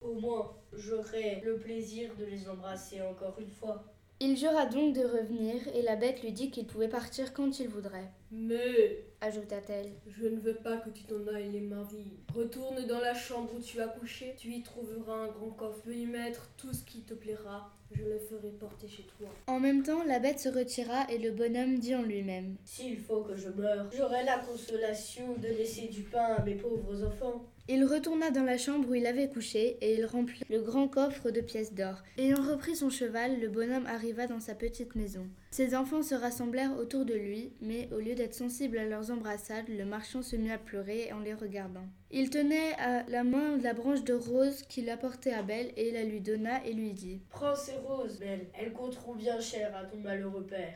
Au 0.00 0.14
moins, 0.14 0.56
j'aurai 0.72 1.42
le 1.44 1.58
plaisir 1.58 2.16
de 2.18 2.24
les 2.24 2.48
embrasser 2.48 3.02
encore 3.02 3.38
une 3.38 3.50
fois. 3.50 3.84
Il 4.18 4.34
jura 4.34 4.64
donc 4.64 4.94
de 4.94 5.02
revenir, 5.02 5.60
et 5.74 5.82
la 5.82 5.96
bête 5.96 6.22
lui 6.22 6.32
dit 6.32 6.50
qu'il 6.50 6.66
pouvait 6.66 6.88
partir 6.88 7.34
quand 7.34 7.60
il 7.60 7.68
voudrait. 7.68 8.10
Mais, 8.32 9.06
ajouta-t-elle, 9.20 9.90
je 10.06 10.26
ne 10.26 10.38
veux 10.38 10.54
pas 10.54 10.76
que 10.76 10.90
tu 10.90 11.02
t'en 11.02 11.26
ailles 11.34 11.50
les 11.50 11.60
mains 11.60 11.82
vides. 11.90 12.18
Retourne 12.32 12.86
dans 12.86 13.00
la 13.00 13.12
chambre 13.12 13.50
où 13.56 13.60
tu 13.60 13.80
as 13.80 13.88
couché, 13.88 14.34
tu 14.38 14.52
y 14.52 14.62
trouveras 14.62 15.24
un 15.24 15.28
grand 15.28 15.50
coffre. 15.50 15.82
Peux 15.82 15.94
y 15.94 16.06
mettre 16.06 16.48
tout 16.56 16.72
ce 16.72 16.84
qui 16.84 17.00
te 17.02 17.14
plaira. 17.14 17.72
Je 17.92 18.04
le 18.04 18.20
ferai 18.20 18.50
porter 18.50 18.86
chez 18.86 19.02
toi. 19.18 19.28
En 19.48 19.58
même 19.58 19.82
temps, 19.82 20.04
la 20.04 20.20
bête 20.20 20.38
se 20.38 20.48
retira 20.48 21.10
et 21.10 21.18
le 21.18 21.32
bonhomme 21.32 21.78
dit 21.78 21.96
en 21.96 22.02
lui-même 22.02 22.54
S'il 22.64 22.98
faut 22.98 23.22
que 23.22 23.34
je 23.34 23.48
meure, 23.48 23.90
j'aurai 23.96 24.22
la 24.24 24.38
consolation 24.38 25.34
de 25.38 25.48
laisser 25.48 25.88
du 25.88 26.02
pain 26.04 26.36
à 26.36 26.44
mes 26.44 26.54
pauvres 26.54 27.04
enfants. 27.04 27.44
Il 27.72 27.84
retourna 27.84 28.32
dans 28.32 28.42
la 28.42 28.58
chambre 28.58 28.88
où 28.88 28.96
il 28.96 29.06
avait 29.06 29.28
couché 29.28 29.78
et 29.80 29.94
il 29.94 30.04
remplit 30.04 30.42
le 30.50 30.60
grand 30.60 30.88
coffre 30.88 31.30
de 31.30 31.40
pièces 31.40 31.72
d'or. 31.72 32.02
Ayant 32.18 32.42
repris 32.42 32.74
son 32.74 32.90
cheval, 32.90 33.38
le 33.38 33.46
bonhomme 33.46 33.86
arriva 33.86 34.26
dans 34.26 34.40
sa 34.40 34.56
petite 34.56 34.96
maison. 34.96 35.28
Ses 35.52 35.76
enfants 35.76 36.02
se 36.02 36.16
rassemblèrent 36.16 36.76
autour 36.76 37.04
de 37.04 37.14
lui, 37.14 37.52
mais 37.60 37.88
au 37.92 38.00
lieu 38.00 38.16
d'être 38.16 38.34
sensible 38.34 38.76
à 38.76 38.86
leurs 38.86 39.12
embrassades, 39.12 39.68
le 39.68 39.84
marchand 39.84 40.20
se 40.20 40.34
mit 40.34 40.50
à 40.50 40.58
pleurer 40.58 41.12
en 41.12 41.20
les 41.20 41.32
regardant. 41.32 41.86
Il 42.10 42.30
tenait 42.30 42.72
à 42.80 43.04
la 43.08 43.22
main 43.22 43.56
la 43.58 43.72
branche 43.72 44.02
de 44.02 44.14
rose 44.14 44.62
qu'il 44.62 44.90
apportait 44.90 45.32
à 45.32 45.44
Belle 45.44 45.70
et 45.76 45.92
la 45.92 46.02
lui 46.02 46.20
donna 46.20 46.66
et 46.66 46.72
lui 46.72 46.92
dit 46.92 47.22
Prends 47.30 47.54
ces 47.54 47.76
roses, 47.86 48.18
Belle, 48.18 48.48
elles 48.58 48.72
coûteront 48.72 49.14
bien 49.14 49.38
cher 49.38 49.76
à 49.76 49.84
ton 49.84 49.98
malheureux 49.98 50.44
père. 50.44 50.74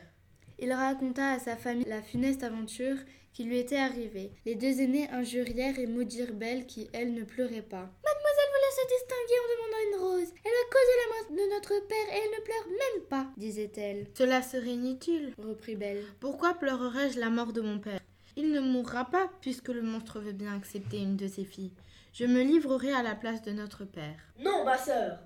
Il 0.59 0.71
raconta 0.71 1.31
à 1.31 1.39
sa 1.39 1.55
famille 1.55 1.85
la 1.87 2.01
funeste 2.01 2.43
aventure 2.43 2.97
qui 3.33 3.43
lui 3.43 3.59
était 3.59 3.77
arrivée. 3.77 4.31
Les 4.45 4.55
deux 4.55 4.79
aînés 4.79 5.09
injurièrent 5.09 5.77
et 5.77 5.87
maudirent 5.87 6.33
Belle 6.33 6.65
qui, 6.65 6.89
elle, 6.93 7.13
ne 7.13 7.23
pleurait 7.23 7.61
pas. 7.61 7.89
Mademoiselle 8.03 8.51
voulait 8.53 8.75
se 8.75 8.87
distinguer 8.87 9.39
en 9.41 9.49
demandant 9.51 9.83
une 9.87 10.01
rose. 10.01 10.33
Elle 10.43 10.51
a 10.51 10.69
causé 10.71 10.93
la 11.01 11.13
mort 11.13 11.31
de 11.31 11.53
notre 11.53 11.87
père 11.87 12.13
et 12.13 12.19
elle 12.23 12.39
ne 12.39 12.43
pleure 12.45 12.67
même 12.67 13.03
pas, 13.09 13.27
disait-elle. 13.35 14.07
Cela 14.13 14.41
serait 14.41 14.73
inutile, 14.73 15.33
reprit 15.37 15.75
Belle. 15.75 16.05
Pourquoi 16.21 16.53
pleurerais-je 16.53 17.19
la 17.19 17.29
mort 17.29 17.51
de 17.51 17.61
mon 17.61 17.79
père? 17.79 17.99
Il 18.37 18.51
ne 18.51 18.61
mourra 18.61 19.05
pas 19.05 19.29
puisque 19.41 19.69
le 19.69 19.81
monstre 19.81 20.19
veut 20.19 20.31
bien 20.31 20.55
accepter 20.55 20.97
une 20.97 21.17
de 21.17 21.27
ses 21.27 21.45
filles. 21.45 21.73
Je 22.13 22.25
me 22.25 22.41
livrerai 22.41 22.93
à 22.93 23.03
la 23.03 23.15
place 23.15 23.41
de 23.41 23.51
notre 23.51 23.83
père. 23.83 24.19
Non, 24.39 24.63
ma 24.63 24.77
sœur, 24.77 25.19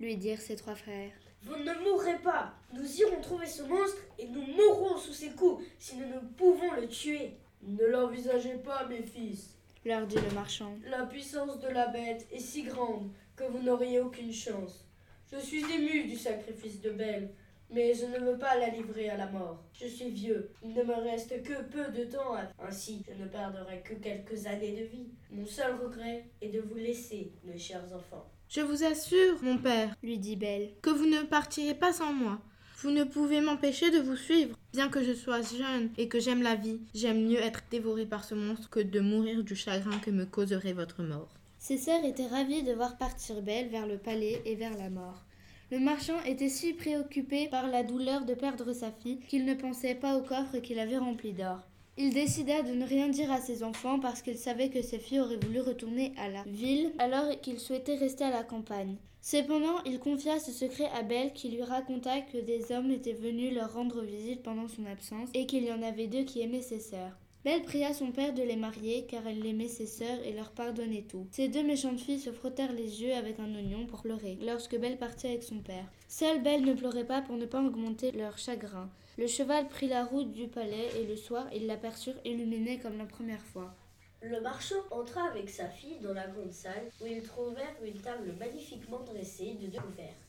lui 0.00 0.16
dirent 0.16 0.40
ses 0.40 0.56
trois 0.56 0.74
frères. 0.74 1.12
Vous 1.44 1.56
ne 1.56 1.74
mourrez 1.84 2.18
pas. 2.20 2.54
Nous 2.72 3.00
irons 3.00 3.20
trouver 3.20 3.46
ce 3.46 3.62
monstre 3.62 4.00
et 4.18 4.26
nous 4.28 4.46
mourrons 4.46 4.96
sous 4.96 5.12
ses 5.12 5.30
coups 5.30 5.62
si 5.78 5.96
nous 5.96 6.06
ne 6.06 6.20
pouvons 6.36 6.72
le 6.72 6.88
tuer. 6.88 7.36
Ne 7.62 7.84
l'envisagez 7.86 8.54
pas, 8.54 8.86
mes 8.86 9.02
fils, 9.02 9.56
leur 9.84 10.06
dit 10.06 10.16
le 10.16 10.34
marchand. 10.34 10.76
La 10.86 11.04
puissance 11.04 11.60
de 11.60 11.68
la 11.68 11.88
bête 11.88 12.26
est 12.32 12.38
si 12.38 12.62
grande 12.62 13.10
que 13.36 13.44
vous 13.44 13.60
n'auriez 13.62 14.00
aucune 14.00 14.32
chance. 14.32 14.86
Je 15.30 15.38
suis 15.38 15.64
ému 15.72 16.04
du 16.04 16.16
sacrifice 16.16 16.80
de 16.80 16.90
Belle, 16.90 17.30
mais 17.70 17.92
je 17.92 18.06
ne 18.06 18.18
veux 18.18 18.38
pas 18.38 18.56
la 18.58 18.68
livrer 18.68 19.10
à 19.10 19.16
la 19.16 19.26
mort. 19.26 19.62
Je 19.72 19.86
suis 19.86 20.10
vieux, 20.10 20.50
il 20.62 20.72
ne 20.72 20.82
me 20.82 20.94
reste 20.94 21.42
que 21.42 21.62
peu 21.62 21.88
de 21.92 22.04
temps, 22.04 22.36
ainsi 22.58 23.02
je 23.06 23.22
ne 23.22 23.28
perdrai 23.28 23.82
que 23.82 23.94
quelques 23.94 24.46
années 24.46 24.76
de 24.80 24.84
vie. 24.84 25.08
Mon 25.30 25.44
seul 25.46 25.74
regret 25.74 26.30
est 26.40 26.48
de 26.48 26.60
vous 26.60 26.76
laisser, 26.76 27.32
mes 27.44 27.58
chers 27.58 27.92
enfants. 27.94 28.30
Je 28.48 28.60
vous 28.60 28.84
assure, 28.84 29.42
mon 29.42 29.58
père, 29.58 29.94
lui 30.02 30.18
dit 30.18 30.36
Belle, 30.36 30.70
que 30.82 30.90
vous 30.90 31.06
ne 31.06 31.22
partirez 31.22 31.74
pas 31.74 31.92
sans 31.92 32.12
moi. 32.12 32.40
Vous 32.78 32.90
ne 32.90 33.04
pouvez 33.04 33.40
m'empêcher 33.40 33.90
de 33.90 33.98
vous 33.98 34.16
suivre. 34.16 34.56
Bien 34.72 34.88
que 34.88 35.02
je 35.02 35.12
sois 35.12 35.40
jeune 35.40 35.90
et 35.96 36.08
que 36.08 36.20
j'aime 36.20 36.42
la 36.42 36.54
vie, 36.54 36.80
j'aime 36.94 37.26
mieux 37.26 37.40
être 37.40 37.62
dévoré 37.70 38.06
par 38.06 38.24
ce 38.24 38.34
monstre 38.34 38.68
que 38.68 38.80
de 38.80 39.00
mourir 39.00 39.42
du 39.42 39.56
chagrin 39.56 39.98
que 39.98 40.10
me 40.10 40.26
causerait 40.26 40.72
votre 40.72 41.02
mort. 41.02 41.28
Ses 41.58 41.78
sœurs 41.78 42.04
étaient 42.04 42.26
ravies 42.26 42.62
de 42.62 42.72
voir 42.72 42.98
partir 42.98 43.40
Belle 43.40 43.68
vers 43.68 43.86
le 43.86 43.96
palais 43.96 44.42
et 44.44 44.54
vers 44.54 44.76
la 44.76 44.90
mort. 44.90 45.24
Le 45.70 45.78
marchand 45.78 46.22
était 46.26 46.50
si 46.50 46.74
préoccupé 46.74 47.48
par 47.48 47.66
la 47.68 47.82
douleur 47.82 48.24
de 48.26 48.34
perdre 48.34 48.72
sa 48.72 48.92
fille 48.92 49.20
qu'il 49.28 49.46
ne 49.46 49.54
pensait 49.54 49.94
pas 49.94 50.16
au 50.16 50.22
coffre 50.22 50.58
qu'il 50.58 50.78
avait 50.78 50.98
rempli 50.98 51.32
d'or. 51.32 51.60
Il 51.96 52.12
décida 52.12 52.62
de 52.62 52.72
ne 52.72 52.84
rien 52.84 53.08
dire 53.08 53.30
à 53.30 53.40
ses 53.40 53.62
enfants 53.62 54.00
parce 54.00 54.20
qu'il 54.20 54.36
savait 54.36 54.68
que 54.68 54.82
ses 54.82 54.98
filles 54.98 55.20
auraient 55.20 55.36
voulu 55.36 55.60
retourner 55.60 56.12
à 56.16 56.28
la 56.28 56.42
ville 56.42 56.92
alors 56.98 57.30
qu'il 57.40 57.60
souhaitait 57.60 57.94
rester 57.94 58.24
à 58.24 58.30
la 58.30 58.42
campagne. 58.42 58.96
Cependant, 59.20 59.82
il 59.86 60.00
confia 60.00 60.40
ce 60.40 60.50
secret 60.50 60.90
à 60.92 61.02
Belle 61.02 61.32
qui 61.32 61.50
lui 61.50 61.62
raconta 61.62 62.20
que 62.20 62.38
des 62.38 62.72
hommes 62.72 62.90
étaient 62.90 63.12
venus 63.12 63.54
leur 63.54 63.72
rendre 63.72 64.02
visite 64.02 64.42
pendant 64.42 64.66
son 64.66 64.84
absence 64.86 65.30
et 65.34 65.46
qu'il 65.46 65.64
y 65.64 65.72
en 65.72 65.82
avait 65.82 66.08
deux 66.08 66.24
qui 66.24 66.40
aimaient 66.40 66.62
ses 66.62 66.80
sœurs. 66.80 67.16
Belle 67.44 67.62
pria 67.62 67.92
son 67.92 68.10
père 68.10 68.32
de 68.32 68.42
les 68.42 68.56
marier 68.56 69.04
car 69.04 69.26
elle 69.26 69.44
aimait 69.44 69.68
ses 69.68 69.84
sœurs 69.84 70.18
et 70.24 70.32
leur 70.32 70.50
pardonnait 70.52 71.04
tout. 71.06 71.26
Ces 71.30 71.48
deux 71.48 71.62
méchantes 71.62 72.00
filles 72.00 72.18
se 72.18 72.32
frottèrent 72.32 72.72
les 72.72 73.02
yeux 73.02 73.12
avec 73.12 73.38
un 73.38 73.54
oignon 73.54 73.84
pour 73.84 74.00
pleurer 74.00 74.38
lorsque 74.40 74.78
Belle 74.78 74.96
partit 74.96 75.26
avec 75.26 75.42
son 75.42 75.58
père. 75.58 75.84
Seule 76.08 76.42
Belle 76.42 76.64
ne 76.64 76.72
pleurait 76.72 77.04
pas 77.04 77.20
pour 77.20 77.36
ne 77.36 77.44
pas 77.44 77.62
augmenter 77.62 78.12
leur 78.12 78.38
chagrin. 78.38 78.88
Le 79.18 79.26
cheval 79.26 79.68
prit 79.68 79.88
la 79.88 80.06
route 80.06 80.32
du 80.32 80.48
palais 80.48 80.88
et 80.98 81.04
le 81.04 81.16
soir 81.16 81.46
ils 81.54 81.66
l'aperçurent 81.66 82.18
illuminée 82.24 82.78
comme 82.78 82.96
la 82.96 83.04
première 83.04 83.44
fois. 83.44 83.74
Le 84.22 84.40
marchand 84.40 84.80
entra 84.90 85.28
avec 85.28 85.50
sa 85.50 85.68
fille 85.68 85.98
dans 86.00 86.14
la 86.14 86.26
grande 86.26 86.52
salle 86.52 86.88
où 87.02 87.06
ils 87.06 87.22
trouvèrent 87.22 87.76
une 87.84 88.00
table 88.00 88.34
magnifiquement 88.40 89.00
dressée 89.00 89.58
de 89.60 89.66
deux 89.66 89.80
couverts. 89.80 90.23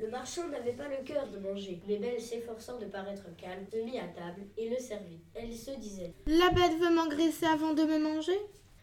Le 0.00 0.08
marchand 0.08 0.48
n'avait 0.48 0.72
pas 0.72 0.88
le 0.88 1.04
cœur 1.04 1.28
de 1.28 1.38
manger, 1.38 1.78
mais 1.86 1.98
Belle, 1.98 2.18
s'efforçant 2.18 2.78
de 2.78 2.86
paraître 2.86 3.26
calme, 3.36 3.66
se 3.70 3.76
mit 3.76 3.98
à 3.98 4.08
table 4.08 4.46
et 4.56 4.70
le 4.70 4.78
servit. 4.78 5.20
Elle 5.34 5.52
se 5.52 5.72
disait 5.72 6.14
La 6.26 6.48
bête 6.50 6.78
veut 6.80 6.94
m'engraisser 6.94 7.44
avant 7.44 7.74
de 7.74 7.82
me 7.82 7.98
manger? 7.98 8.38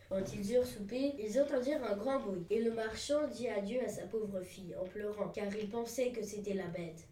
Quand 0.09 0.21
ils 0.35 0.53
eurent 0.53 0.65
soupé, 0.65 1.15
ils 1.17 1.41
entendirent 1.41 1.83
un 1.83 1.97
grand 1.97 2.19
bruit, 2.19 2.45
et 2.51 2.61
le 2.61 2.71
marchand 2.71 3.27
dit 3.33 3.47
adieu 3.47 3.79
à 3.83 3.87
sa 3.87 4.03
pauvre 4.03 4.41
fille 4.41 4.75
en 4.79 4.85
pleurant, 4.85 5.29
car 5.29 5.47
il 5.59 5.69
pensait 5.69 6.11
que 6.11 6.23
c'était 6.23 6.53
la 6.53 6.67
bête. 6.67 7.07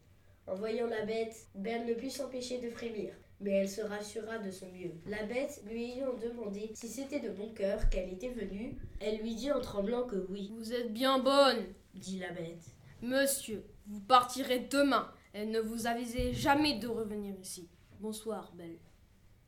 En 0.45 0.53
voyant 0.53 0.85
la 0.85 1.03
bête, 1.03 1.47
Belle 1.55 1.87
ne 1.87 1.95
put 1.95 2.11
s'empêcher 2.11 2.59
de 2.59 2.69
frémir, 2.69 3.11
mais 3.39 3.53
elle 3.53 3.69
se 3.69 3.81
rassura 3.81 4.37
de 4.37 4.51
son 4.51 4.71
mieux. 4.71 4.93
La 5.07 5.23
bête 5.23 5.63
lui 5.67 5.93
ayant 5.93 6.13
demandé 6.13 6.69
si 6.75 6.89
c'était 6.89 7.21
de 7.21 7.31
bon 7.31 7.49
cœur 7.55 7.89
qu'elle 7.89 8.13
était 8.13 8.29
venue, 8.29 8.77
elle 8.99 9.17
lui 9.17 9.33
dit 9.33 9.51
en 9.51 9.61
tremblant 9.61 10.03
que 10.03 10.27
oui, 10.29 10.53
Vous 10.55 10.73
êtes 10.73 10.93
bien 10.93 11.17
bonne, 11.17 11.65
dit 11.95 12.19
la 12.19 12.29
bête. 12.29 12.74
Monsieur. 13.05 13.63
Vous 13.87 13.99
partirez 14.01 14.59
demain 14.71 15.11
et 15.33 15.45
ne 15.45 15.59
vous 15.59 15.87
avisez 15.87 16.33
jamais 16.33 16.79
de 16.79 16.87
revenir 16.87 17.35
ici. 17.39 17.69
Bonsoir, 17.99 18.51
Belle. 18.55 18.79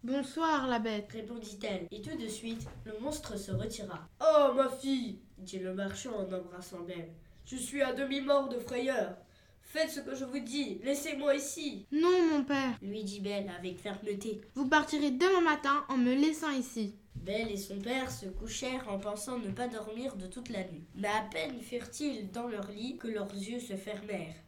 Bonsoir, 0.04 0.68
la 0.68 0.80
bête. 0.80 1.12
répondit-elle, 1.12 1.88
et 1.92 2.02
tout 2.02 2.16
de 2.16 2.28
suite, 2.28 2.66
le 2.86 2.94
monstre 3.02 3.38
se 3.38 3.52
retira. 3.52 4.08
Oh, 4.22 4.54
ma 4.56 4.70
fille, 4.70 5.20
dit 5.40 5.60
le 5.60 5.74
marchand 5.74 6.16
en 6.16 6.32
embrassant 6.32 6.82
Belle, 6.82 7.12
je 7.46 7.56
suis 7.58 7.82
à 7.82 7.94
demi-mort 7.94 8.48
de 8.48 8.60
frayeur. 8.60 9.18
Faites 9.62 9.90
ce 9.90 10.00
que 10.00 10.16
je 10.16 10.24
vous 10.24 10.40
dis, 10.40 10.80
laissez-moi 10.84 11.36
ici, 11.36 11.86
Non, 11.92 12.24
mon 12.32 12.44
père. 12.44 12.78
lui 12.82 13.04
dit 13.04 13.20
Belle 13.20 13.52
avec 13.58 13.80
fermeté. 13.80 14.40
Vous 14.54 14.70
partirez 14.70 15.12
demain 15.12 15.42
matin 15.42 15.84
en 15.90 15.98
me 15.98 16.14
laissant 16.14 16.52
ici. 16.52 16.96
Belle 17.28 17.52
et 17.52 17.58
son 17.58 17.78
père 17.80 18.10
se 18.10 18.26
couchèrent 18.26 18.88
en 18.88 19.00
pensant 19.00 19.38
ne 19.38 19.52
pas 19.52 19.68
dormir 19.68 20.16
de 20.16 20.28
toute 20.28 20.48
la 20.48 20.64
nuit. 20.64 20.86
Mais 20.96 21.10
à 21.10 21.28
peine 21.30 21.60
furent-ils 21.60 22.32
dans 22.32 22.48
leur 22.48 22.72
lit 22.72 22.96
que 22.98 23.10
leurs 23.10 23.34
yeux 23.34 23.60
se 23.60 23.76
fermèrent. 23.76 24.42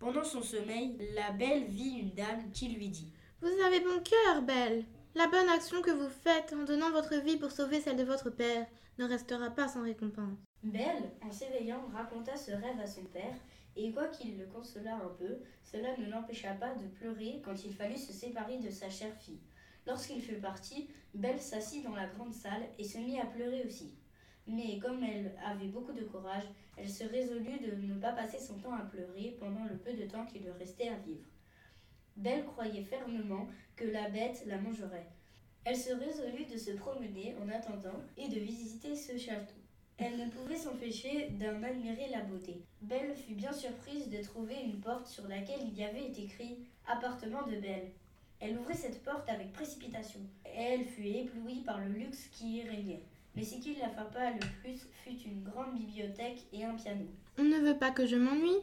Pendant 0.00 0.24
son 0.24 0.42
sommeil, 0.42 0.96
la 1.14 1.30
belle 1.30 1.66
vit 1.66 2.00
une 2.00 2.14
dame 2.14 2.50
qui 2.52 2.70
lui 2.70 2.88
dit 2.88 3.12
Vous 3.40 3.62
avez 3.64 3.78
bon 3.78 4.02
cœur, 4.02 4.42
Belle. 4.42 4.84
La 5.14 5.28
bonne 5.28 5.48
action 5.48 5.80
que 5.80 5.92
vous 5.92 6.08
faites 6.08 6.52
en 6.52 6.64
donnant 6.64 6.90
votre 6.90 7.14
vie 7.22 7.36
pour 7.36 7.52
sauver 7.52 7.80
celle 7.80 7.96
de 7.96 8.02
votre 8.02 8.30
père 8.30 8.66
ne 8.98 9.04
restera 9.04 9.50
pas 9.50 9.68
sans 9.68 9.84
récompense. 9.84 10.40
Belle, 10.64 11.12
en 11.24 11.30
s'éveillant, 11.30 11.86
raconta 11.94 12.36
ce 12.36 12.50
rêve 12.50 12.80
à 12.82 12.86
son 12.88 13.04
père, 13.04 13.36
et 13.76 13.92
quoiqu'il 13.92 14.38
le 14.38 14.46
consola 14.46 14.96
un 14.96 15.14
peu, 15.20 15.38
cela 15.62 15.96
ne 15.96 16.10
l'empêcha 16.10 16.52
pas 16.54 16.74
de 16.74 16.88
pleurer 16.88 17.40
quand 17.44 17.64
il 17.64 17.72
fallut 17.72 17.96
se 17.96 18.12
séparer 18.12 18.58
de 18.58 18.70
sa 18.70 18.90
chère 18.90 19.14
fille. 19.20 19.38
Lorsqu'il 19.88 20.20
fut 20.20 20.34
parti, 20.34 20.86
Belle 21.14 21.40
s'assit 21.40 21.82
dans 21.82 21.94
la 21.94 22.06
grande 22.06 22.34
salle 22.34 22.62
et 22.78 22.84
se 22.84 22.98
mit 22.98 23.18
à 23.18 23.24
pleurer 23.24 23.64
aussi. 23.66 23.94
Mais 24.46 24.78
comme 24.78 25.02
elle 25.02 25.32
avait 25.42 25.68
beaucoup 25.68 25.94
de 25.94 26.04
courage, 26.04 26.44
elle 26.76 26.90
se 26.90 27.04
résolut 27.04 27.58
de 27.58 27.74
ne 27.74 27.98
pas 27.98 28.12
passer 28.12 28.38
son 28.38 28.58
temps 28.58 28.74
à 28.74 28.82
pleurer 28.82 29.38
pendant 29.40 29.64
le 29.64 29.78
peu 29.78 29.94
de 29.94 30.04
temps 30.04 30.26
qui 30.26 30.40
lui 30.40 30.50
restait 30.50 30.88
à 30.88 30.98
vivre. 30.98 31.24
Belle 32.16 32.44
croyait 32.44 32.84
fermement 32.84 33.48
que 33.76 33.86
la 33.86 34.10
bête 34.10 34.44
la 34.46 34.58
mangerait. 34.58 35.08
Elle 35.64 35.76
se 35.76 35.94
résolut 35.94 36.44
de 36.44 36.58
se 36.58 36.72
promener 36.72 37.34
en 37.42 37.48
attendant 37.48 37.98
et 38.18 38.28
de 38.28 38.38
visiter 38.40 38.94
ce 38.94 39.16
château. 39.16 39.54
Elle 39.96 40.18
ne 40.18 40.30
pouvait 40.30 40.56
s'empêcher 40.56 41.30
d'en 41.30 41.62
admirer 41.62 42.08
la 42.10 42.20
beauté. 42.20 42.62
Belle 42.82 43.16
fut 43.16 43.34
bien 43.34 43.52
surprise 43.52 44.10
de 44.10 44.22
trouver 44.22 44.56
une 44.62 44.80
porte 44.80 45.06
sur 45.06 45.26
laquelle 45.28 45.62
il 45.62 45.78
y 45.78 45.82
avait 45.82 46.12
écrit 46.12 46.68
Appartement 46.86 47.42
de 47.46 47.56
Belle. 47.56 47.90
Elle 48.40 48.58
ouvrit 48.58 48.76
cette 48.76 49.02
porte 49.02 49.28
avec 49.28 49.52
précipitation. 49.52 50.20
Elle 50.44 50.84
fut 50.84 51.06
éblouie 51.06 51.62
par 51.62 51.80
le 51.80 51.88
luxe 51.88 52.28
qui 52.32 52.58
y 52.58 52.62
régnait. 52.62 53.02
Mais 53.34 53.44
ce 53.44 53.56
qui 53.56 53.74
la 53.76 53.88
frappa 53.88 54.30
le 54.30 54.40
plus 54.60 54.86
fut 55.04 55.18
une 55.26 55.44
grande 55.44 55.74
bibliothèque 55.74 56.46
et 56.52 56.64
un 56.64 56.74
piano, 56.74 57.04
On 57.38 57.44
ne 57.44 57.58
veut 57.58 57.78
pas 57.78 57.90
que 57.90 58.06
je 58.06 58.16
m'ennuie 58.16 58.62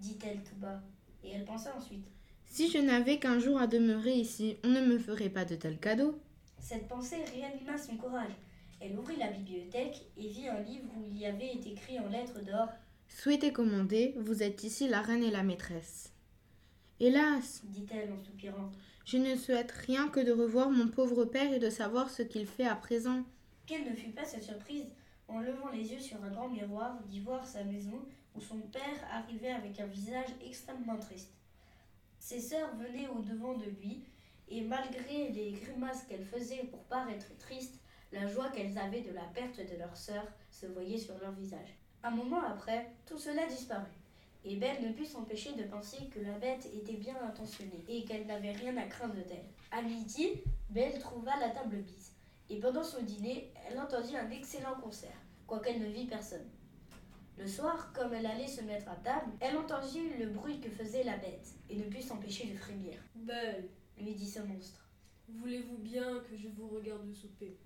dit-elle 0.00 0.42
tout 0.42 0.56
bas. 0.56 0.80
Et 1.24 1.30
elle 1.30 1.44
pensa 1.44 1.74
ensuite. 1.76 2.06
Si 2.46 2.70
je 2.70 2.78
n'avais 2.78 3.18
qu'un 3.18 3.38
jour 3.38 3.58
à 3.58 3.66
demeurer 3.66 4.14
ici, 4.14 4.56
on 4.64 4.68
ne 4.68 4.80
me 4.80 4.98
ferait 4.98 5.28
pas 5.28 5.44
de 5.44 5.56
tels 5.56 5.78
cadeaux. 5.78 6.18
Cette 6.58 6.88
pensée 6.88 7.24
réanima 7.34 7.76
son 7.76 7.96
courage. 7.96 8.32
Elle 8.80 8.98
ouvrit 8.98 9.16
la 9.16 9.30
bibliothèque 9.30 10.06
et 10.16 10.28
vit 10.28 10.48
un 10.48 10.60
livre 10.60 10.88
où 10.96 11.04
il 11.10 11.18
y 11.18 11.26
avait 11.26 11.52
été 11.52 11.72
écrit 11.72 11.98
en 11.98 12.08
lettres 12.08 12.40
d'or 12.44 12.68
Souhaitez 13.08 13.52
commander, 13.52 14.14
vous 14.18 14.42
êtes 14.42 14.62
ici 14.64 14.88
la 14.88 15.02
reine 15.02 15.24
et 15.24 15.30
la 15.30 15.42
maîtresse. 15.42 16.12
Hélas, 17.00 17.62
dit-elle 17.64 18.12
en 18.12 18.18
soupirant. 18.18 18.70
je 19.04 19.18
ne 19.18 19.36
souhaite 19.36 19.70
rien 19.70 20.08
que 20.08 20.18
de 20.18 20.32
revoir 20.32 20.68
mon 20.70 20.88
pauvre 20.88 21.24
père 21.24 21.52
et 21.52 21.60
de 21.60 21.70
savoir 21.70 22.10
ce 22.10 22.22
qu'il 22.22 22.44
fait 22.44 22.66
à 22.66 22.74
présent. 22.74 23.22
Quelle 23.66 23.88
ne 23.88 23.94
fut 23.94 24.10
pas 24.10 24.24
sa 24.24 24.40
surprise 24.40 24.86
en 25.28 25.38
levant 25.38 25.68
les 25.68 25.92
yeux 25.92 26.00
sur 26.00 26.22
un 26.24 26.30
grand 26.30 26.48
miroir 26.48 26.98
d'y 27.04 27.20
voir 27.20 27.46
sa 27.46 27.62
maison 27.62 28.00
où 28.34 28.40
son 28.40 28.58
père 28.58 29.04
arrivait 29.12 29.52
avec 29.52 29.78
un 29.78 29.86
visage 29.86 30.30
extrêmement 30.44 30.98
triste. 30.98 31.32
Ses 32.18 32.40
sœurs 32.40 32.74
venaient 32.76 33.08
au 33.08 33.20
devant 33.20 33.56
de 33.56 33.66
lui 33.66 34.02
et 34.48 34.62
malgré 34.62 35.30
les 35.30 35.52
grimaces 35.52 36.04
qu'elles 36.04 36.24
faisaient 36.24 36.66
pour 36.70 36.82
paraître 36.84 37.36
tristes, 37.38 37.78
la 38.10 38.26
joie 38.26 38.48
qu'elles 38.48 38.76
avaient 38.78 39.02
de 39.02 39.12
la 39.12 39.24
perte 39.34 39.58
de 39.58 39.78
leur 39.78 39.96
sœur 39.96 40.26
se 40.50 40.66
voyait 40.66 40.98
sur 40.98 41.16
leur 41.18 41.32
visage. 41.32 41.76
Un 42.02 42.10
moment 42.10 42.42
après, 42.42 42.90
tout 43.06 43.18
cela 43.18 43.46
disparut. 43.46 43.97
Et 44.44 44.56
Belle 44.56 44.82
ne 44.86 44.92
put 44.92 45.04
s'empêcher 45.04 45.52
de 45.54 45.64
penser 45.64 46.06
que 46.14 46.20
la 46.20 46.38
bête 46.38 46.66
était 46.72 46.96
bien 46.96 47.16
intentionnée 47.22 47.84
et 47.88 48.04
qu'elle 48.04 48.26
n'avait 48.26 48.52
rien 48.52 48.76
à 48.76 48.84
craindre 48.86 49.14
d'elle. 49.14 49.44
À 49.70 49.82
midi, 49.82 50.28
Belle 50.70 50.98
trouva 50.98 51.32
la 51.40 51.50
table 51.50 51.76
bise. 51.78 52.12
Et 52.50 52.58
pendant 52.60 52.84
son 52.84 53.02
dîner, 53.02 53.52
elle 53.68 53.78
entendit 53.78 54.16
un 54.16 54.30
excellent 54.30 54.76
concert, 54.82 55.16
quoiqu'elle 55.46 55.80
ne 55.80 55.88
vit 55.88 56.06
personne. 56.06 56.48
Le 57.36 57.46
soir, 57.46 57.92
comme 57.92 58.14
elle 58.14 58.26
allait 58.26 58.46
se 58.48 58.62
mettre 58.62 58.88
à 58.88 58.96
table, 58.96 59.30
elle 59.40 59.56
entendit 59.56 60.08
le 60.18 60.26
bruit 60.26 60.60
que 60.60 60.70
faisait 60.70 61.04
la 61.04 61.16
bête 61.18 61.48
et 61.68 61.76
ne 61.76 61.84
put 61.84 62.02
s'empêcher 62.02 62.46
de 62.48 62.56
frémir. 62.56 62.94
Belle, 63.14 63.68
Lui 64.00 64.14
dit 64.14 64.28
ce 64.28 64.40
monstre. 64.40 64.88
voulez-vous 65.28 65.76
bien 65.78 66.20
que 66.20 66.36
je 66.36 66.48
vous 66.48 66.68
regarde 66.68 67.12
souper? 67.12 67.56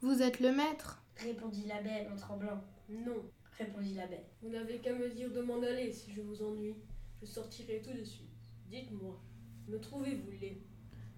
Vous 0.00 0.22
êtes 0.22 0.40
le 0.40 0.50
maître 0.52 1.02
Répondit 1.16 1.66
la 1.66 1.82
belle 1.82 2.10
en 2.12 2.16
tremblant. 2.16 2.60
Non. 2.88 3.22
Répondit 3.58 3.94
la 3.94 4.06
belle. 4.06 4.24
Vous 4.42 4.48
n'avez 4.48 4.78
qu'à 4.78 4.94
me 4.94 5.08
dire 5.10 5.30
de 5.30 5.40
m'en 5.40 5.62
aller 5.62 5.92
si 5.92 6.12
je 6.12 6.20
vous 6.22 6.42
ennuie. 6.42 6.74
Je 7.20 7.26
sortirai 7.26 7.80
tout 7.82 7.92
de 7.96 8.04
suite. 8.04 8.28
Dites-moi, 8.70 9.20
me 9.68 9.78
trouvez-vous 9.78 10.30
laid? 10.40 10.58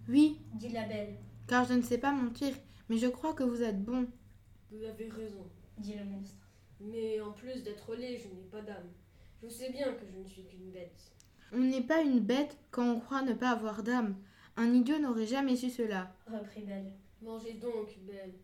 Oui, 0.08 0.38
Dit 0.54 0.68
la 0.70 0.84
belle. 0.86 1.16
car 1.46 1.64
je 1.64 1.74
ne 1.74 1.82
sais 1.82 1.98
pas 1.98 2.12
mentir, 2.12 2.54
mais 2.88 2.98
je 2.98 3.06
crois 3.06 3.32
que 3.34 3.44
vous 3.44 3.62
êtes 3.62 3.82
bon. 3.82 4.06
Vous 4.70 4.82
avez 4.82 5.08
raison. 5.08 5.48
Dit 5.78 5.94
le 5.94 6.04
monstre. 6.04 6.36
Mais 6.80 7.20
en 7.20 7.32
plus 7.32 7.62
d'être 7.62 7.94
laid, 7.94 8.18
je 8.18 8.28
n'ai 8.28 8.42
pas 8.50 8.60
d'âme. 8.60 8.90
Je 9.42 9.48
sais 9.48 9.70
bien 9.70 9.92
que 9.94 10.04
je 10.06 10.18
ne 10.18 10.24
suis 10.26 10.44
qu'une 10.44 10.70
bête. 10.70 11.12
On 11.52 11.58
n'est 11.60 11.82
pas 11.86 12.02
une 12.02 12.20
bête 12.20 12.58
quand 12.70 12.90
on 12.96 13.00
croit 13.00 13.22
ne 13.22 13.32
pas 13.34 13.50
avoir 13.50 13.82
d'âme. 13.82 14.16
Un 14.56 14.72
idiot 14.74 14.98
n'aurait 14.98 15.26
jamais 15.26 15.56
su 15.56 15.70
cela. 15.70 16.14
Reprit 16.26 16.62
Belle. 16.62 16.92
Mangez 17.22 17.54
donc, 17.54 17.96
belle, 18.06 18.34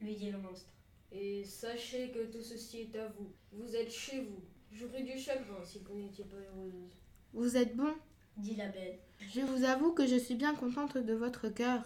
Lui 0.00 0.14
dit 0.14 0.30
le 0.30 0.38
monstre. 0.38 0.68
Et 1.12 1.44
sachez 1.44 2.10
que 2.10 2.24
tout 2.30 2.42
ceci 2.42 2.80
est 2.82 2.96
à 2.98 3.08
vous. 3.08 3.32
Vous 3.52 3.74
êtes 3.76 3.90
chez 3.92 4.20
vous. 4.20 4.40
J'aurais 4.72 5.02
du 5.02 5.18
chagrin 5.18 5.64
si 5.64 5.80
vous 5.80 5.94
n'étiez 5.98 6.24
pas 6.24 6.36
heureuse. 6.36 6.96
Vous 7.32 7.56
êtes 7.56 7.76
bon 7.76 7.92
Dit 8.36 8.54
la 8.56 8.68
belle. 8.68 8.98
Je 9.34 9.40
vous 9.40 9.64
avoue 9.64 9.92
que 9.92 10.06
je 10.06 10.16
suis 10.16 10.36
bien 10.36 10.54
contente 10.54 10.96
de 10.96 11.12
votre 11.14 11.48
cœur. 11.48 11.82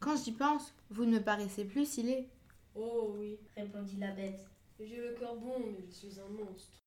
Quand 0.00 0.16
j'y 0.16 0.32
pense, 0.32 0.74
vous 0.90 1.04
ne 1.04 1.18
me 1.18 1.22
paraissez 1.22 1.64
plus 1.64 1.86
si 1.86 2.02
laid. 2.02 2.28
Oh 2.74 3.14
oui, 3.18 3.38
Répondit 3.56 3.98
la 3.98 4.10
bête. 4.12 4.44
j'ai 4.80 4.96
le 4.96 5.12
cœur 5.14 5.36
bon, 5.36 5.58
mais 5.60 5.84
je 5.86 5.92
suis 5.92 6.18
un 6.18 6.28
monstre. 6.28 6.78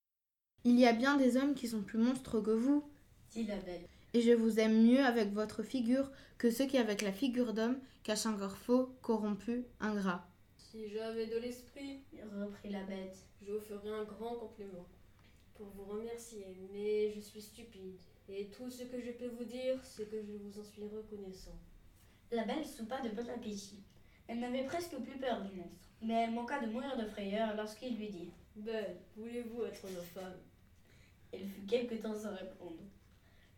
Il 0.63 0.79
y 0.79 0.87
a 0.87 0.93
bien 0.93 1.15
des 1.15 1.37
hommes 1.37 1.53
qui 1.53 1.67
sont 1.67 1.83
plus 1.83 1.99
monstres 1.99 2.41
que 2.41 2.49
vous, 2.51 2.83
Dit 3.31 3.45
la 3.45 3.57
belle. 3.57 3.85
et 4.15 4.21
je 4.21 4.31
vous 4.31 4.59
aime 4.59 4.83
mieux 4.83 5.05
avec 5.05 5.31
votre 5.31 5.61
figure 5.61 6.11
que 6.39 6.49
ceux 6.49 6.65
qui 6.65 6.79
avec 6.79 7.03
la 7.03 7.13
figure 7.13 7.53
d'homme 7.53 7.77
cachent 8.03 8.25
un 8.25 8.35
corps 8.35 8.57
faux, 8.57 8.89
corrompu, 9.03 9.63
ingrat. 9.79 10.27
Si 10.75 10.89
j'avais 10.89 11.27
de 11.27 11.37
l'esprit, 11.37 12.01
Reprit 12.37 12.69
la 12.69 12.83
bête. 12.83 13.15
je 13.41 13.53
vous 13.53 13.61
ferais 13.61 13.91
un 13.91 14.03
grand 14.03 14.35
compliment 14.35 14.85
pour 15.53 15.67
vous 15.67 15.85
remercier, 15.85 16.45
mais 16.73 17.13
je 17.13 17.21
suis 17.21 17.41
stupide. 17.41 17.95
Et 18.27 18.47
tout 18.47 18.69
ce 18.69 18.83
que 18.83 18.99
je 18.99 19.11
peux 19.11 19.29
vous 19.29 19.45
dire, 19.45 19.81
c'est 19.81 20.09
que 20.09 20.21
je 20.21 20.33
vous 20.33 20.59
en 20.59 20.63
suis 20.65 20.83
reconnaissant. 20.83 21.57
La 22.29 22.43
belle 22.43 22.65
soupa 22.65 22.99
de 22.99 23.07
bon 23.07 23.29
appétit. 23.29 23.79
Elle 24.27 24.41
n'avait 24.41 24.65
presque 24.65 24.97
plus 24.97 25.17
peur 25.17 25.43
du 25.43 25.55
monstre. 25.55 25.87
Mais 26.01 26.25
elle 26.25 26.33
manqua 26.33 26.59
de 26.59 26.69
mourir 26.69 26.97
de 26.97 27.05
frayeur 27.05 27.55
lorsqu'il 27.55 27.95
lui 27.95 28.09
dit. 28.09 28.31
Belle, 28.57 28.97
voulez-vous 29.15 29.63
être 29.63 29.83
ma 29.83 30.01
femme? 30.01 30.39
Elle 31.31 31.47
fut 31.47 31.65
quelque 31.65 31.95
temps 31.95 32.19
sans 32.19 32.35
répondre. 32.35 32.83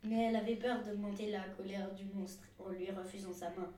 Mais 0.04 0.26
elle 0.26 0.36
avait 0.36 0.56
peur 0.56 0.84
d'augmenter 0.84 1.32
la 1.32 1.50
colère 1.50 1.96
du 1.96 2.06
monstre 2.14 2.44
en 2.60 2.70
lui 2.70 2.92
refusant 2.92 3.34
sa 3.34 3.50
main. 3.50 3.74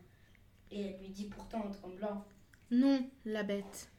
Et 0.72 0.82
elle 0.82 1.00
lui 1.00 1.08
dit 1.08 1.30
pourtant 1.30 1.66
en 1.66 1.72
tremblant. 1.72 2.26
Non, 2.72 3.04
la 3.26 3.44
bête. 3.44 3.90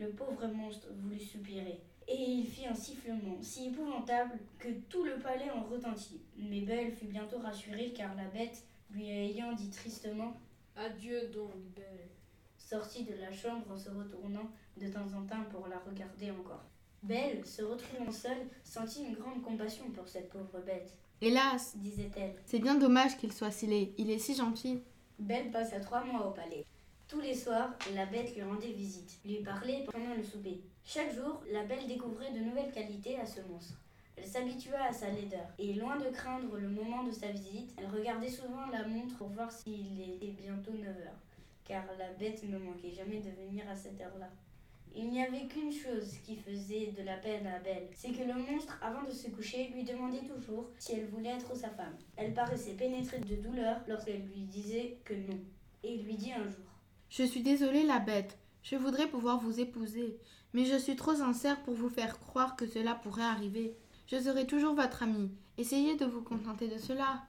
Le 0.00 0.10
pauvre 0.10 0.46
monstre 0.48 0.88
voulut 0.92 1.20
soupirer. 1.20 1.80
Et 2.06 2.16
il 2.16 2.46
fit 2.46 2.66
un 2.66 2.74
sifflement 2.74 3.36
si 3.42 3.68
épouvantable 3.68 4.38
que 4.58 4.68
tout 4.88 5.04
le 5.04 5.18
palais 5.18 5.50
en 5.50 5.62
retentit. 5.64 6.20
Mais 6.36 6.62
Belle 6.62 6.92
fut 6.92 7.06
bientôt 7.06 7.38
rassurée 7.38 7.92
car 7.94 8.14
la 8.14 8.24
bête, 8.24 8.64
lui 8.90 9.08
ayant 9.08 9.52
dit 9.52 9.70
tristement 9.70 10.34
Adieu 10.76 11.28
donc, 11.28 11.52
Belle. 11.76 12.08
sortit 12.56 13.04
de 13.04 13.14
la 13.14 13.32
chambre 13.32 13.66
en 13.70 13.76
se 13.76 13.90
retournant 13.90 14.48
de 14.80 14.88
temps 14.88 15.06
en 15.16 15.26
temps 15.26 15.44
pour 15.50 15.66
la 15.68 15.78
regarder 15.78 16.30
encore. 16.30 16.64
Belle, 17.02 17.44
se 17.44 17.62
retrouvant 17.62 18.10
seule, 18.10 18.46
sentit 18.64 19.04
une 19.04 19.14
grande 19.14 19.42
compassion 19.42 19.90
pour 19.90 20.08
cette 20.08 20.30
pauvre 20.30 20.60
bête, 20.64 20.92
Hélas, 21.20 21.76
disait-elle. 21.76 22.34
c'est 22.46 22.58
bien 22.60 22.76
dommage 22.76 23.16
qu'il 23.18 23.32
soit 23.32 23.50
si 23.50 23.66
laid. 23.66 23.92
Il 23.98 24.10
est 24.10 24.18
si 24.18 24.34
gentil. 24.34 24.82
Belle 25.18 25.50
passa 25.50 25.80
trois 25.80 26.04
mois 26.04 26.28
au 26.28 26.30
palais. 26.30 26.64
Tous 27.08 27.20
les 27.22 27.34
soirs, 27.34 27.70
la 27.94 28.04
bête 28.04 28.34
lui 28.34 28.42
rendait 28.42 28.72
visite, 28.72 29.18
lui 29.24 29.36
parlait 29.36 29.86
pendant 29.90 30.14
le 30.14 30.22
souper. 30.22 30.60
Chaque 30.84 31.14
jour, 31.14 31.40
la 31.50 31.64
belle 31.64 31.86
découvrait 31.86 32.32
de 32.32 32.40
nouvelles 32.40 32.70
qualités 32.70 33.18
à 33.18 33.24
ce 33.24 33.40
monstre. 33.50 33.80
Elle 34.14 34.26
s'habitua 34.26 34.82
à 34.82 34.92
sa 34.92 35.08
laideur, 35.08 35.46
et 35.58 35.72
loin 35.72 35.96
de 35.96 36.10
craindre 36.10 36.58
le 36.58 36.68
moment 36.68 37.04
de 37.04 37.10
sa 37.10 37.28
visite, 37.28 37.74
elle 37.78 37.86
regardait 37.86 38.28
souvent 38.28 38.66
la 38.70 38.86
montre 38.86 39.16
pour 39.16 39.28
voir 39.28 39.50
s'il 39.50 40.02
était 40.02 40.34
bientôt 40.42 40.72
9 40.72 40.86
heures, 40.86 41.18
car 41.64 41.84
la 41.98 42.12
bête 42.12 42.42
ne 42.42 42.58
manquait 42.58 42.90
jamais 42.90 43.20
de 43.20 43.30
venir 43.30 43.66
à 43.70 43.74
cette 43.74 43.98
heure-là. 44.02 44.28
Il 44.94 45.08
n'y 45.08 45.22
avait 45.22 45.46
qu'une 45.46 45.72
chose 45.72 46.18
qui 46.24 46.36
faisait 46.36 46.92
de 46.92 47.02
la 47.04 47.16
peine 47.16 47.46
à 47.46 47.58
Belle, 47.60 47.88
c'est 47.94 48.12
que 48.12 48.22
le 48.22 48.34
monstre, 48.34 48.78
avant 48.82 49.04
de 49.04 49.12
se 49.12 49.30
coucher, 49.30 49.68
lui 49.68 49.84
demandait 49.84 50.26
toujours 50.26 50.68
si 50.78 50.92
elle 50.92 51.06
voulait 51.06 51.30
être 51.30 51.56
sa 51.56 51.70
femme. 51.70 51.96
Elle 52.16 52.34
paraissait 52.34 52.74
pénétrée 52.74 53.20
de 53.20 53.36
douleur 53.36 53.80
lorsqu'elle 53.86 54.26
lui 54.26 54.42
disait 54.42 54.98
que 55.04 55.14
non, 55.14 55.38
et 55.82 55.94
il 55.94 56.04
lui 56.04 56.16
dit 56.16 56.32
un 56.32 56.44
jour 56.44 56.67
Je 57.10 57.22
suis 57.22 57.42
désolée, 57.42 57.84
la 57.84 57.98
bête. 57.98 58.38
Je 58.62 58.76
voudrais 58.76 59.08
pouvoir 59.08 59.38
vous 59.40 59.60
épouser, 59.60 60.18
mais 60.52 60.64
je 60.64 60.76
suis 60.76 60.96
trop 60.96 61.14
sincère 61.14 61.62
pour 61.62 61.74
vous 61.74 61.88
faire 61.88 62.18
croire 62.20 62.54
que 62.56 62.66
cela 62.66 62.94
pourrait 62.94 63.22
arriver. 63.22 63.74
Je 64.06 64.18
serai 64.18 64.46
toujours 64.46 64.74
votre 64.74 65.02
amie. 65.02 65.30
Essayez 65.56 65.96
de 65.96 66.04
vous 66.04 66.22
contenter 66.22 66.68
de 66.68 66.78
cela. 66.78 67.22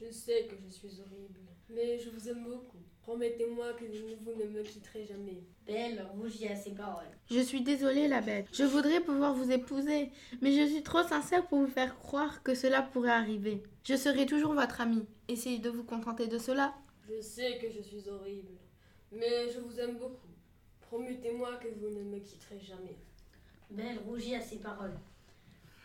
Je 0.00 0.10
sais 0.10 0.46
que 0.48 0.56
je 0.56 0.70
suis 0.72 1.00
horrible, 1.00 1.40
mais 1.68 1.98
je 1.98 2.10
vous 2.10 2.28
aime 2.28 2.44
beaucoup. 2.44 2.78
Promettez-moi 3.02 3.72
que 3.74 3.84
vous 3.84 4.32
ne 4.32 4.48
me 4.50 4.62
quitterez 4.62 5.04
jamais. 5.04 5.42
Belle 5.66 6.06
rougit 6.14 6.48
à 6.48 6.56
ces 6.56 6.72
paroles. 6.72 7.10
Je 7.30 7.40
suis 7.40 7.62
désolée, 7.62 8.08
la 8.08 8.20
bête. 8.20 8.46
Je 8.52 8.64
voudrais 8.64 9.00
pouvoir 9.00 9.34
vous 9.34 9.50
épouser, 9.50 10.10
mais 10.42 10.52
je 10.52 10.70
suis 10.70 10.82
trop 10.82 11.02
sincère 11.02 11.46
pour 11.46 11.60
vous 11.60 11.66
faire 11.66 11.98
croire 11.98 12.42
que 12.42 12.54
cela 12.54 12.82
pourrait 12.82 13.10
arriver. 13.10 13.62
Je 13.84 13.96
serai 13.96 14.26
toujours 14.26 14.54
votre 14.54 14.80
amie. 14.80 15.06
Essayez 15.28 15.58
de 15.58 15.70
vous 15.70 15.84
contenter 15.84 16.26
de 16.26 16.38
cela. 16.38 16.74
Je 17.08 17.20
sais 17.20 17.58
que 17.58 17.70
je 17.70 17.80
suis 17.80 18.08
horrible, 18.08 18.52
mais 19.12 19.50
je 19.52 19.60
vous 19.60 19.78
aime 19.80 19.96
beaucoup. 19.96 20.28
Promettez-moi 20.82 21.56
que 21.62 21.68
vous 21.68 21.88
ne 21.96 22.02
me 22.04 22.18
quitterez 22.18 22.58
jamais. 22.60 22.96
Belle 23.70 23.98
rougit 24.06 24.34
à 24.34 24.40
ces 24.40 24.56
paroles. 24.56 24.96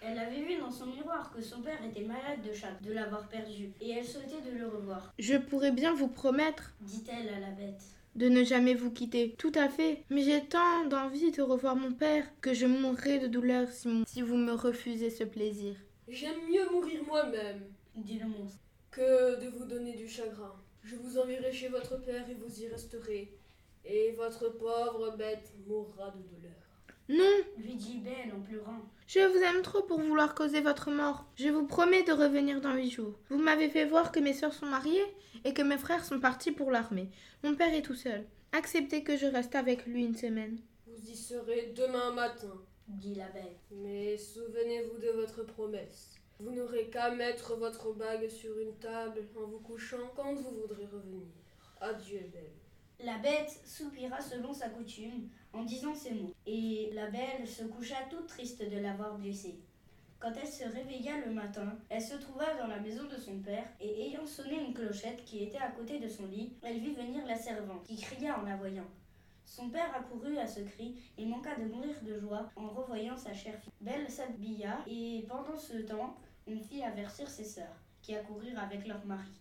Elle 0.02 0.18
avait 0.20 0.42
vu 0.42 0.58
dans 0.60 0.72
son 0.72 0.88
miroir 0.88 1.32
que 1.32 1.42
son 1.42 1.62
père 1.62 1.84
était 1.84 2.04
malade 2.04 2.42
de 2.48 2.54
chaque 2.54 2.82
de 2.82 2.92
l'avoir 2.92 3.28
perdu, 3.28 3.72
et 3.82 3.92
elle 3.92 4.06
souhaitait 4.06 4.42
de 4.42 4.56
le 4.58 4.68
revoir, 4.68 5.14
Je 5.18 5.36
pourrais 5.38 5.72
bien 5.72 5.94
vous 5.96 6.08
promettre 6.08 6.74
dit-elle 6.82 7.30
à 7.30 7.40
la 7.40 7.52
bête. 7.52 7.82
de 8.16 8.30
ne 8.30 8.44
jamais 8.44 8.76
vous 8.76 8.92
quitter. 8.92 9.36
Tout 9.38 9.52
à 9.56 9.68
fait. 9.68 10.04
Mais 10.10 10.22
j'ai 10.24 10.42
tant 10.46 10.86
d'envie 10.86 11.32
de 11.32 11.42
revoir 11.42 11.76
mon 11.76 11.92
père 11.94 12.26
que 12.42 12.54
je 12.54 12.66
mourrai 12.66 13.20
de 13.20 13.28
douleur 13.28 13.68
si, 13.70 13.88
mon- 13.88 14.06
si 14.06 14.22
vous 14.22 14.38
me 14.38 14.54
refusez 14.54 15.10
ce 15.10 15.24
plaisir. 15.26 15.76
J'aime 16.08 16.40
mieux 16.50 16.70
mourir 16.72 17.04
moi-même 17.06 17.62
dit 17.96 18.20
le 18.20 18.28
monstre. 18.28 18.60
que 18.92 19.42
de 19.44 19.50
vous 19.50 19.66
donner 19.66 19.94
du 19.98 20.08
chagrin. 20.08 20.54
Je 20.86 20.96
vous 20.98 21.18
enverrai 21.18 21.52
chez 21.52 21.68
votre 21.68 21.98
père 21.98 22.30
et 22.30 22.36
vous 22.36 22.62
y 22.62 22.68
resterez. 22.68 23.34
Et 23.86 24.12
votre 24.12 24.50
pauvre 24.50 25.16
bête 25.18 25.52
mourra 25.66 26.12
de 26.12 26.22
douleur. 26.22 26.54
Non, 27.10 27.44
lui 27.58 27.74
dit 27.76 27.98
Belle 28.00 28.34
en 28.36 28.40
pleurant. 28.42 28.82
je 29.08 29.20
vous 29.20 29.38
aime 29.44 29.62
trop 29.64 29.82
pour 29.84 30.00
vouloir 30.00 30.36
causer 30.36 30.62
votre 30.62 30.92
mort. 30.92 31.26
Je 31.38 31.50
vous 31.50 31.66
promets 31.66 32.04
de 32.04 32.12
revenir 32.12 32.62
dans 32.62 32.76
huit 32.76 32.92
jours. 32.92 33.20
Vous 33.30 33.38
m'avez 33.40 33.70
fait 33.70 33.86
voir 33.86 34.12
que 34.12 34.20
mes 34.20 34.34
sœurs 34.34 34.54
sont 34.54 34.66
mariées 34.68 35.06
et 35.44 35.54
que 35.54 35.62
mes 35.64 35.78
frères 35.78 36.06
sont 36.06 36.20
partis 36.20 36.52
pour 36.52 36.70
l'armée. 36.72 37.10
Mon 37.44 37.56
père 37.56 37.74
est 37.74 37.84
tout 37.84 37.96
seul. 37.96 38.24
Acceptez 38.52 39.04
que 39.04 39.18
je 39.18 39.26
reste 39.26 39.56
avec 39.56 39.86
lui 39.88 40.04
une 40.06 40.16
semaine. 40.16 40.60
Vous 40.88 41.10
y 41.10 41.16
serez 41.16 41.74
demain 41.76 42.12
matin. 42.14 42.54
dit 42.88 43.16
la 43.16 43.28
belle. 43.30 43.58
Mais 43.72 44.18
souvenez-vous 44.18 45.00
de 45.00 45.10
votre 45.10 45.44
promesse. 45.44 46.16
Vous 46.38 46.52
n'aurez 46.52 46.90
qu'à 46.90 47.12
mettre 47.12 47.56
votre 47.56 47.94
bague 47.94 48.28
sur 48.28 48.60
une 48.60 48.76
table 48.78 49.22
en 49.38 49.48
vous 49.48 49.60
couchant 49.60 50.12
quand 50.16 50.34
vous 50.34 50.62
voudrez 50.62 50.86
revenir. 50.86 51.28
Adieu, 51.80 52.30
belle. 52.32 52.52
La 53.00 53.18
bête 53.20 53.58
soupira 53.66 54.20
selon 54.20 54.54
sa 54.54 54.68
coutume 54.68 55.30
en 55.54 55.64
disant 55.64 55.96
ces 55.96 56.14
mots, 56.14 56.34
et 56.46 56.92
la 56.94 57.10
belle 57.10 57.48
se 57.48 57.64
coucha 57.64 57.96
toute 58.10 58.28
triste 58.28 58.70
de 58.70 58.78
l'avoir 58.80 59.18
blessée. 59.18 59.60
Quand 60.20 60.34
elle 60.42 60.48
se 60.48 60.64
réveilla 60.64 61.26
le 61.26 61.32
matin, 61.32 61.78
elle 61.90 62.02
se 62.02 62.16
trouva 62.16 62.54
dans 62.56 62.68
la 62.68 62.80
maison 62.80 63.04
de 63.06 63.18
son 63.18 63.40
père, 63.40 63.68
et 63.80 64.08
ayant 64.08 64.26
sonné 64.26 64.62
une 64.62 64.74
clochette 64.74 65.24
qui 65.24 65.44
était 65.44 65.58
à 65.58 65.72
côté 65.72 66.00
de 66.00 66.10
son 66.10 66.26
lit, 66.26 66.54
elle 66.64 66.80
vit 66.80 66.96
venir 66.96 67.26
la 67.26 67.38
servante, 67.38 67.84
qui 67.84 68.02
cria 68.02 68.38
en 68.40 68.44
la 68.44 68.58
voyant. 68.58 68.88
Son 69.46 69.70
père 69.70 69.96
accourut 69.96 70.38
à 70.38 70.48
ce 70.48 70.62
cri 70.62 70.96
et 71.18 71.26
manqua 71.26 71.56
de 71.56 71.66
mourir 71.66 71.96
de 72.02 72.20
joie 72.20 72.50
en 72.56 72.68
revoyant 72.68 73.16
sa 73.16 73.34
chère 73.34 73.58
fille. 73.60 73.72
Belle 73.80 74.10
s'habilla, 74.10 74.84
et 74.88 75.26
pendant 75.30 75.58
ce 75.58 75.78
temps, 75.78 76.18
on 76.48 76.60
fit 76.60 76.84
avertir 76.84 77.30
ses 77.30 77.44
sœurs, 77.44 77.80
qui 78.02 78.16
accoururent 78.16 78.60
avec 78.60 78.88
leur 78.88 79.06
mari. 79.06 79.32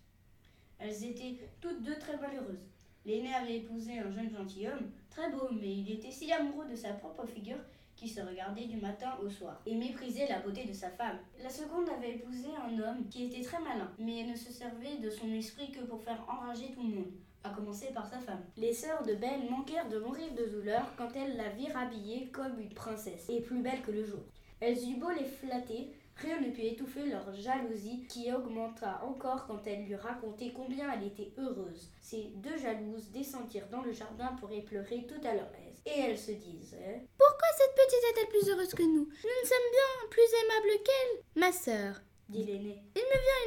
Elles 0.78 1.04
étaient 1.04 1.38
toutes 1.60 1.82
deux 1.82 1.98
très 1.98 2.18
malheureuses. 2.18 2.68
L'aîné 3.06 3.34
avait 3.34 3.56
épousé 3.56 3.98
un 3.98 4.10
jeune 4.10 4.30
gentilhomme, 4.30 4.90
très 5.10 5.30
beau, 5.30 5.48
mais 5.50 5.72
il 5.78 5.90
était 5.90 6.10
si 6.10 6.32
amoureux 6.32 6.68
de 6.68 6.76
sa 6.76 6.92
propre 6.92 7.26
figure 7.26 7.58
qu'il 7.96 8.10
se 8.10 8.20
regardait 8.20 8.66
du 8.66 8.76
matin 8.76 9.16
au 9.22 9.28
soir 9.28 9.60
et 9.66 9.74
méprisait 9.74 10.28
la 10.28 10.40
beauté 10.40 10.64
de 10.64 10.72
sa 10.72 10.90
femme. 10.90 11.18
La 11.42 11.50
seconde 11.50 11.88
avait 11.88 12.16
épousé 12.16 12.48
un 12.56 12.78
homme 12.78 13.08
qui 13.08 13.24
était 13.24 13.42
très 13.42 13.60
malin, 13.60 13.90
mais 13.98 14.24
ne 14.24 14.34
se 14.34 14.52
servait 14.52 14.98
de 14.98 15.10
son 15.10 15.30
esprit 15.32 15.70
que 15.70 15.84
pour 15.84 16.02
faire 16.02 16.24
enrager 16.28 16.72
tout 16.72 16.82
le 16.82 16.94
monde, 16.94 17.12
à 17.44 17.50
commencer 17.50 17.92
par 17.94 18.08
sa 18.08 18.18
femme. 18.18 18.42
Les 18.56 18.72
sœurs 18.72 19.02
de 19.04 19.14
Belle 19.14 19.48
manquèrent 19.50 19.88
de 19.88 19.98
mourir 19.98 20.32
de 20.34 20.46
douleur 20.46 20.92
quand 20.96 21.10
elles 21.14 21.36
la 21.36 21.50
virent 21.50 21.76
habillée 21.76 22.28
comme 22.32 22.58
une 22.58 22.74
princesse, 22.74 23.26
et 23.28 23.40
plus 23.40 23.62
belle 23.62 23.82
que 23.82 23.92
le 23.92 24.04
jour. 24.04 24.22
Elles 24.60 24.78
eurent 24.88 24.98
beau 24.98 25.10
les 25.10 25.24
flatter, 25.24 25.92
Rien 26.16 26.40
ne 26.40 26.50
put 26.50 26.62
étouffer 26.62 27.06
leur 27.06 27.32
jalousie 27.34 28.06
qui 28.08 28.32
augmenta 28.32 29.00
encore 29.04 29.46
quand 29.46 29.66
elle 29.66 29.84
lui 29.84 29.96
racontait 29.96 30.52
combien 30.54 30.92
elle 30.92 31.08
était 31.08 31.32
heureuse. 31.38 31.90
Ces 32.00 32.30
deux 32.36 32.56
jalouses 32.56 33.10
descendirent 33.10 33.68
dans 33.68 33.82
le 33.82 33.92
jardin 33.92 34.28
pour 34.38 34.52
y 34.52 34.62
pleurer 34.62 35.06
tout 35.08 35.26
à 35.26 35.34
leur 35.34 35.48
aise. 35.66 35.82
Et 35.86 36.00
elles 36.00 36.18
se 36.18 36.30
disaient 36.30 37.04
Pourquoi 37.18 37.48
cette 37.58 37.74
petite 37.74 38.04
est-elle 38.10 38.28
plus 38.28 38.48
heureuse 38.48 38.74
que 38.74 38.82
nous? 38.82 39.06
Nous 39.06 39.42
ne 39.42 39.46
sommes 39.46 39.70
bien 39.72 40.08
plus 40.10 40.22
aimables 40.44 40.82
qu'elle. 40.84 41.40
Ma 41.40 41.52
sœur, 41.52 42.00
dit 42.28 42.44
l'aîné. 42.44 42.82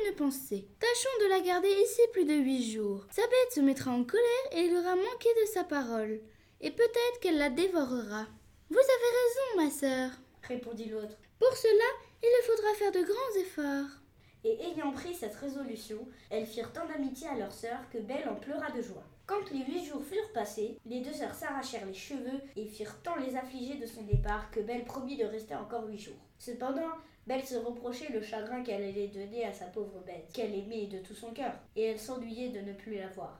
une 0.07 0.15
pensée. 0.15 0.67
Tâchons 0.79 1.25
de 1.25 1.29
la 1.29 1.39
garder 1.41 1.69
ici 1.69 2.01
plus 2.13 2.25
de 2.25 2.33
huit 2.33 2.71
jours. 2.71 3.05
Sa 3.11 3.23
bête 3.23 3.53
se 3.53 3.59
mettra 3.59 3.91
en 3.91 4.03
colère 4.03 4.23
et 4.51 4.61
il 4.61 4.75
aura 4.75 4.95
manqué 4.95 5.29
de 5.41 5.47
sa 5.47 5.63
parole. 5.63 6.21
Et 6.61 6.71
peut-être 6.71 7.19
qu'elle 7.21 7.37
la 7.37 7.49
dévorera. 7.49 8.25
Vous 8.69 8.77
avez 8.77 9.57
raison, 9.59 9.63
ma 9.63 9.69
sœur. 9.69 10.11
répondit 10.43 10.89
l'autre. 10.89 11.17
Pour 11.39 11.55
cela, 11.55 11.83
il 12.23 12.45
faudra 12.45 12.73
faire 12.73 12.91
de 12.91 13.01
grands 13.01 13.39
efforts. 13.39 13.99
Et 14.43 14.59
ayant 14.63 14.91
pris 14.91 15.13
cette 15.13 15.35
résolution, 15.35 16.07
elles 16.29 16.45
firent 16.45 16.71
tant 16.71 16.87
d'amitié 16.87 17.27
à 17.27 17.37
leur 17.37 17.51
sœur 17.51 17.79
que 17.91 17.97
Belle 17.97 18.29
en 18.29 18.35
pleura 18.35 18.71
de 18.71 18.81
joie. 18.81 19.03
Quand 19.25 19.51
les 19.51 19.65
huit 19.65 19.85
jours 19.85 20.03
furent 20.03 20.31
passés, 20.31 20.79
les 20.85 21.01
deux 21.01 21.11
sœurs 21.11 21.35
s'arrachèrent 21.35 21.85
les 21.85 21.93
cheveux 21.93 22.39
et 22.55 22.65
firent 22.65 23.01
tant 23.03 23.17
les 23.17 23.35
affliger 23.35 23.75
de 23.75 23.85
son 23.85 24.03
départ 24.03 24.49
que 24.51 24.61
Belle 24.61 24.85
promit 24.85 25.17
de 25.17 25.25
rester 25.25 25.53
encore 25.53 25.85
huit 25.85 25.99
jours. 25.99 26.25
Cependant, 26.39 26.93
Belle 27.27 27.43
se 27.45 27.55
reprochait 27.55 28.11
le 28.13 28.21
chagrin 28.21 28.63
qu'elle 28.63 28.83
allait 28.83 29.07
donner 29.09 29.45
à 29.45 29.53
sa 29.53 29.65
pauvre 29.65 30.01
bête, 30.05 30.29
qu'elle 30.33 30.55
aimait 30.55 30.87
de 30.87 30.99
tout 30.99 31.13
son 31.13 31.31
cœur, 31.31 31.53
et 31.75 31.83
elle 31.83 31.99
s'ennuyait 31.99 32.49
de 32.49 32.61
ne 32.61 32.73
plus 32.73 32.95
la 32.95 33.07
voir. 33.09 33.37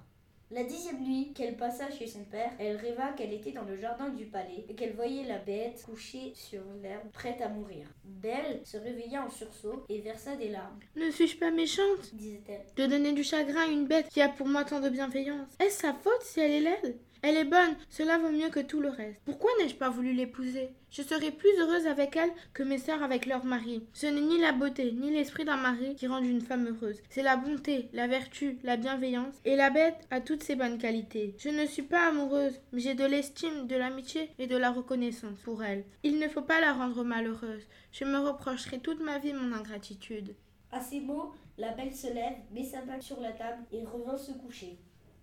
La 0.50 0.64
dixième 0.64 1.02
nuit 1.04 1.34
qu'elle 1.34 1.58
passa 1.58 1.90
chez 1.92 2.08
son 2.08 2.24
père, 2.24 2.52
elle 2.58 2.78
rêva 2.78 3.12
qu'elle 3.18 3.34
était 3.34 3.52
dans 3.52 3.64
le 3.66 3.76
jardin 3.76 4.08
du 4.10 4.26
palais 4.26 4.66
et 4.70 4.76
qu'elle 4.76 4.94
voyait 4.94 5.26
la 5.26 5.40
bête 5.40 5.84
couchée 5.86 6.32
sur 6.36 6.62
l'herbe, 6.82 7.10
prête 7.12 7.42
à 7.42 7.50
mourir. 7.50 7.86
Belle 8.06 8.62
se 8.64 8.78
réveilla 8.78 9.26
en 9.26 9.30
sursaut 9.30 9.84
et 9.90 10.00
versa 10.00 10.38
des 10.38 10.48
larmes, 10.48 10.80
Ne 10.96 11.10
suis-je 11.12 11.38
pas 11.38 11.52
méchante? 11.52 12.14
disait-elle. 12.14 12.62
de 12.78 12.90
donner 12.90 13.12
du 13.12 13.26
chagrin 13.26 13.64
à 13.68 13.72
une 13.72 13.88
bête 13.88 14.08
qui 14.08 14.22
a 14.22 14.30
pour 14.30 14.48
moi 14.48 14.64
tant 14.64 14.80
de 14.80 14.88
bienveillance 14.90 15.50
Est-ce 15.62 15.82
sa 15.82 15.94
faute 15.94 16.22
si 16.22 16.40
elle 16.40 16.52
est 16.52 16.62
laide? 16.62 16.98
Elle 17.22 17.38
est 17.38 17.46
bonne, 17.46 17.76
cela 17.90 18.18
vaut 18.18 18.32
mieux 18.32 18.50
que 18.50 18.60
tout 18.60 18.80
le 18.80 18.90
reste. 18.90 19.20
Pourquoi 19.26 19.50
n'ai-je 19.60 19.76
pas 19.76 19.90
voulu 19.90 20.14
l'épouser? 20.14 20.70
Je 20.90 21.02
serais 21.02 21.32
plus 21.32 21.50
heureuse 21.60 21.88
avec 21.88 22.16
elle 22.16 22.32
que 22.54 22.64
mes 22.64 22.78
sœurs 22.78 23.04
avec 23.04 23.26
leur 23.26 23.44
mari. 23.44 23.84
Ce 23.94 24.06
n'est 24.06 24.22
ni 24.22 24.40
la 24.40 24.52
beauté, 24.52 24.92
ni 24.92 25.12
l'esprit 25.12 25.46
d'un 25.46 25.58
mari 25.58 25.96
qui 25.96 26.08
rendent 26.08 26.26
une 26.26 26.42
femme 26.42 26.68
heureuse. 26.68 27.02
C'est 27.10 27.24
la 27.24 27.36
bonté, 27.36 27.90
la 27.94 28.08
vertu, 28.08 28.58
la 28.64 28.78
bienveillance. 28.78 29.36
Et 29.46 29.56
la 29.56 29.70
bête 29.70 30.08
a 30.12 30.22
toutes 30.22 30.44
ces 30.44 30.56
bonnes 30.56 30.78
qualités. 30.78 31.36
Je 31.38 31.50
ne 31.50 31.66
suis 31.66 31.82
pas 31.82 32.08
amoureuse, 32.08 32.60
mais 32.72 32.80
j'ai 32.80 32.94
de 32.96 33.06
l'estime, 33.06 33.68
de 33.68 33.76
l'amitié 33.76 34.30
et 34.40 34.48
de 34.48 34.58
la 34.58 34.72
reconnaissance 34.72 35.40
pour 35.44 35.64
elle. 35.64 35.84
Il 36.04 36.20
ne 36.20 36.28
faut 36.28 36.42
pas 36.42 36.62
la 36.62 36.74
rendre 36.74 37.04
malheureuse. 37.04 37.68
Je 37.92 38.06
me 38.06 38.20
reprocherai 38.20 38.80
toute 38.80 39.02
ma 39.02 39.20
vie 39.20 39.34
mon 39.34 39.54
ingratitude. 39.54 40.36
À 40.72 40.82
ces 40.82 41.00
mots, 41.00 41.34
la 41.58 41.72
belle 41.72 41.94
se 41.94 42.08
lève, 42.08 42.38
met 42.52 42.64
sa 42.64 42.84
main 42.84 43.00
sur 43.02 43.20
la 43.20 43.32
table 43.32 43.64
et 43.72 43.84
revint 43.84 44.18
se 44.18 44.32
coucher. 44.32 44.78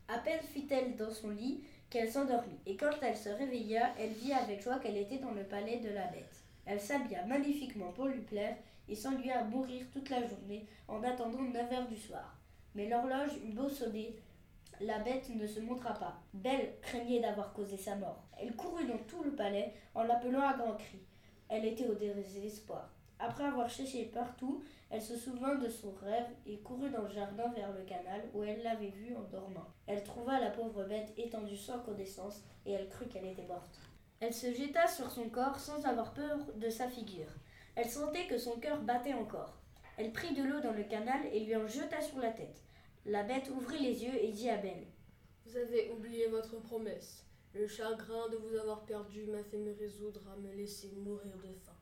À 0.09 0.19
peine 0.19 0.41
fut-elle 0.53 0.97
dans 0.97 1.11
son 1.11 1.31
lit 1.31 1.63
qu'elle 1.95 2.11
s'endormit, 2.11 2.59
et 2.67 2.77
quand 2.77 2.91
elle 3.03 3.17
se 3.17 3.29
réveilla, 3.29 3.95
elle 4.01 4.11
vit 4.11 4.33
avec 4.33 4.61
joie 4.61 4.81
qu'elle 4.81 4.97
était 4.97 5.19
dans 5.19 5.31
le 5.31 5.45
palais 5.45 5.79
de 5.79 5.91
la 5.91 6.09
bête. 6.09 6.43
Elle 6.67 6.81
s'habilla 6.81 7.25
magnifiquement 7.25 7.93
pour 7.93 8.07
lui 8.07 8.23
plaire 8.23 8.57
et 8.89 8.97
s'ennuya 8.97 9.39
à 9.39 9.45
mourir 9.45 9.87
toute 9.93 10.11
la 10.11 10.27
journée 10.27 10.67
en 10.89 11.05
attendant 11.05 11.43
9 11.43 11.73
heures 11.73 11.87
du 11.87 11.97
soir. 11.97 12.37
Mais 12.75 12.89
l'horloge 12.89 13.37
eut 13.47 13.53
beau 13.53 13.69
sonner, 13.69 14.19
la 14.81 14.99
bête 14.99 15.29
ne 15.37 15.47
se 15.47 15.61
montra 15.61 15.95
pas. 15.95 16.21
Belle 16.33 16.73
craignait 16.83 17.21
d'avoir 17.21 17.53
causé 17.53 17.77
sa 17.77 17.95
mort. 17.95 18.25
Elle 18.41 18.57
courut 18.57 18.89
dans 18.89 18.99
tout 19.07 19.23
le 19.23 19.37
palais 19.37 19.73
en 19.95 20.03
l'appelant 20.03 20.43
à 20.43 20.55
grands 20.55 20.75
cris. 20.75 21.07
Elle 21.49 21.65
était 21.65 21.87
au 21.87 21.95
désespoir. 21.95 22.91
Après 23.19 23.45
avoir 23.45 23.69
cherché 23.69 24.05
partout, 24.07 24.63
elle 24.91 25.03
se 25.03 25.17
souvint 25.17 25.55
de 25.57 25.69
son 25.69 25.93
rêve 25.93 26.27
et 26.47 26.59
courut 26.59 26.91
dans 26.91 27.03
le 27.03 27.09
jardin 27.09 27.49
vers 27.53 27.73
le 27.73 27.83
canal 27.85 28.23
où 28.35 28.43
elle 28.43 28.63
l'avait 28.63 28.91
vue 28.91 29.15
en 29.17 29.23
dormant. 29.31 29.67
Elle 29.87 30.03
trouva 30.03 30.41
la 30.41 30.51
pauvre 30.51 30.85
bête 30.85 31.13
étendue 31.17 31.57
sans 31.57 31.81
connaissance 31.81 32.43
et 32.67 32.73
elle 32.73 32.89
crut 32.89 33.09
qu'elle 33.09 33.27
était 33.27 33.47
morte. 33.47 33.81
Elle 34.21 34.35
se 34.35 34.53
jeta 34.53 34.87
sur 34.87 35.11
son 35.11 35.29
corps 35.29 35.59
sans 35.59 35.85
avoir 35.87 36.15
peur 36.15 36.39
de 36.57 36.71
sa 36.71 36.89
figure. 36.89 37.33
Elle 37.77 37.89
sentait 37.89 38.27
que 38.27 38.39
son 38.39 38.59
cœur 38.59 38.81
battait 38.83 39.15
encore. 39.15 39.59
Elle 39.97 40.13
prit 40.13 40.35
de 40.35 40.43
l'eau 40.43 40.61
dans 40.61 40.73
le 40.73 40.85
canal 40.85 41.21
et 41.33 41.41
lui 41.41 41.57
en 41.57 41.67
jeta 41.67 42.01
sur 42.01 42.19
la 42.19 42.31
tête. 42.31 42.63
La 43.07 43.23
bête 43.23 43.51
ouvrit 43.51 43.81
les 43.81 44.05
yeux 44.05 44.15
et 44.23 44.33
dit 44.33 44.49
à 44.49 44.57
Belle 44.57 44.87
Vous 45.45 45.57
avez 45.57 45.91
oublié 45.91 46.27
votre 46.29 46.61
promesse. 46.61 47.25
Le 47.55 47.67
chagrin 47.69 48.29
de 48.31 48.37
vous 48.37 48.57
avoir 48.57 48.85
perdu 48.85 49.27
m'a 49.27 49.43
fait 49.45 49.59
me 49.59 49.75
résoudre 49.75 50.23
à 50.33 50.37
me 50.37 50.53
laisser 50.55 50.91
mourir 50.97 51.37
de 51.37 51.53
faim. 51.65 51.77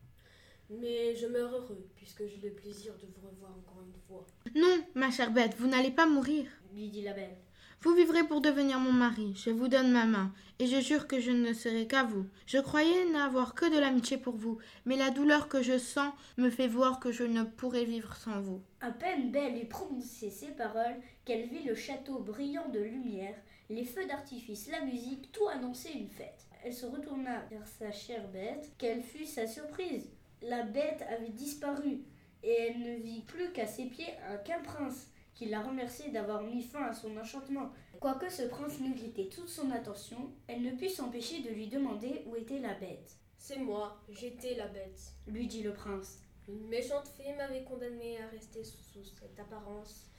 Mais 0.80 1.14
je 1.14 1.26
meurs 1.26 1.54
heureux, 1.54 1.87
puisque 1.96 2.24
j'ai 2.26 2.48
le 2.48 2.54
plaisir 2.54 2.94
de 2.94 3.06
vous 3.06 3.28
revoir 3.28 3.50
encore 3.50 3.82
une 3.82 4.00
fois. 4.06 4.26
Non, 4.54 4.85
ma 4.94 5.11
chère 5.11 5.32
bête, 5.32 5.54
vous 5.58 5.68
n'allez 5.68 5.90
pas 5.90 6.06
mourir. 6.06 6.46
lui 6.74 6.88
dit 6.88 7.02
la 7.02 7.12
belle. 7.12 7.37
Vous 7.82 7.94
vivrez 7.94 8.22
pour 8.22 8.40
devenir 8.40 8.78
mon 8.78 8.92
mari. 8.92 9.35
Je 9.35 9.50
vous 9.50 9.66
donne 9.66 9.90
ma 9.90 10.04
main, 10.04 10.32
et 10.61 10.66
je 10.66 10.80
jure 10.80 11.08
que 11.08 11.18
je 11.18 11.32
ne 11.32 11.52
serai 11.52 11.88
qu'à 11.88 12.04
vous. 12.04 12.26
Je 12.46 12.58
croyais 12.58 13.11
n'avoir 13.11 13.54
que 13.54 13.66
de 13.74 13.78
l'amitié 13.78 14.16
pour 14.18 14.37
vous, 14.37 14.58
mais 14.87 14.96
la 14.96 15.11
douleur 15.11 15.48
que 15.48 15.62
je 15.62 15.78
sens 15.78 16.12
me 16.37 16.48
fait 16.48 16.68
voir 16.68 17.00
que 17.00 17.11
je 17.11 17.24
ne 17.24 17.42
pourrai 17.42 17.85
vivre 17.85 18.14
sans 18.14 18.40
vous. 18.40 18.62
À 18.80 18.92
peine 18.92 19.32
Belle 19.32 19.61
eut 19.61 19.68
prononcé 19.68 20.30
ces 20.30 20.52
paroles 20.52 21.00
qu'elle 21.24 21.48
vit 21.48 21.64
le 21.64 21.74
château 21.74 22.20
brillant 22.20 22.68
de 22.68 22.78
lumière, 22.78 23.35
les 23.68 23.85
feux 23.85 24.06
d'artifice, 24.06 24.70
la 24.70 24.85
musique, 24.85 25.32
tout 25.32 25.48
annonçait 25.48 25.92
une 25.92 26.08
fête. 26.08 26.46
Elle 26.64 26.74
se 26.74 26.87
retourna 26.87 27.40
vers 27.50 27.66
sa 27.66 27.90
chère 27.90 28.28
bête. 28.28 28.70
Quelle 28.78 29.02
fut 29.02 29.26
sa 29.26 29.48
surprise 29.48 30.08
La 30.42 30.62
bête 30.62 31.05
avait 31.09 31.31
disparu, 31.31 32.05
et 32.42 32.52
elle 32.52 32.81
ne 32.81 32.96
vit 32.96 33.22
plus 33.22 33.52
qu'à 33.52 33.66
ses 33.66 33.87
pieds 33.87 34.12
un 34.28 34.37
qu'un 34.38 34.61
prince 34.61 35.09
qui 35.35 35.46
la 35.46 35.62
remerciait 35.62 36.11
d'avoir 36.11 36.42
mis 36.42 36.62
fin 36.62 36.85
à 36.85 36.92
son 36.92 37.16
enchantement. 37.16 37.70
Quoique 38.00 38.28
ce 38.28 38.42
prince 38.42 38.81
méritait 38.81 39.28
toute 39.28 39.48
son 39.48 39.70
attention, 39.70 40.33
elle 40.48 40.62
ne 40.62 40.72
put 40.72 40.88
s'empêcher 40.88 41.40
de 41.42 41.50
lui 41.50 41.68
demander 41.68 42.24
où 42.26 42.37
était 42.37 42.59
la 42.59 42.74
bête. 42.74 43.16
C'est 43.38 43.59
moi, 43.59 44.00
j'étais 44.11 44.55
la 44.55 44.66
bête. 44.66 45.00
Lui 45.26 45.46
dit 45.46 45.62
le 45.62 45.72
prince. 45.72 46.20
Une 46.48 46.66
méchante 46.68 47.07
fée 47.09 47.33
m'avait 47.35 47.62
condamné 47.62 48.20
à 48.20 48.26
rester 48.26 48.64
sous 48.64 48.78
cette 49.05 49.38
apparence 49.38 50.11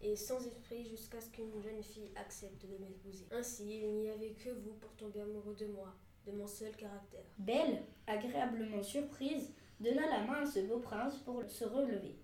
et 0.00 0.16
sans 0.16 0.44
esprit 0.46 0.84
jusqu'à 0.88 1.20
ce 1.20 1.28
qu'une 1.30 1.60
jeune 1.62 1.82
fille 1.82 2.10
accepte 2.14 2.64
de 2.66 2.84
m'épouser. 2.84 3.26
Ainsi, 3.32 3.80
il 3.82 3.94
n'y 3.94 4.10
avait 4.10 4.34
que 4.34 4.50
vous 4.50 4.74
pour 4.74 4.92
tomber 4.94 5.20
amoureux 5.20 5.56
de 5.58 5.66
moi, 5.66 5.94
de 6.26 6.32
mon 6.32 6.46
seul 6.46 6.74
caractère. 6.76 7.24
Belle, 7.38 7.82
agréablement 8.06 8.82
surprise, 8.82 9.52
donna 9.80 10.06
la 10.06 10.24
main 10.24 10.42
à 10.42 10.46
ce 10.46 10.60
beau 10.60 10.78
prince 10.78 11.16
pour 11.18 11.42
se 11.48 11.64
relever. 11.64 12.16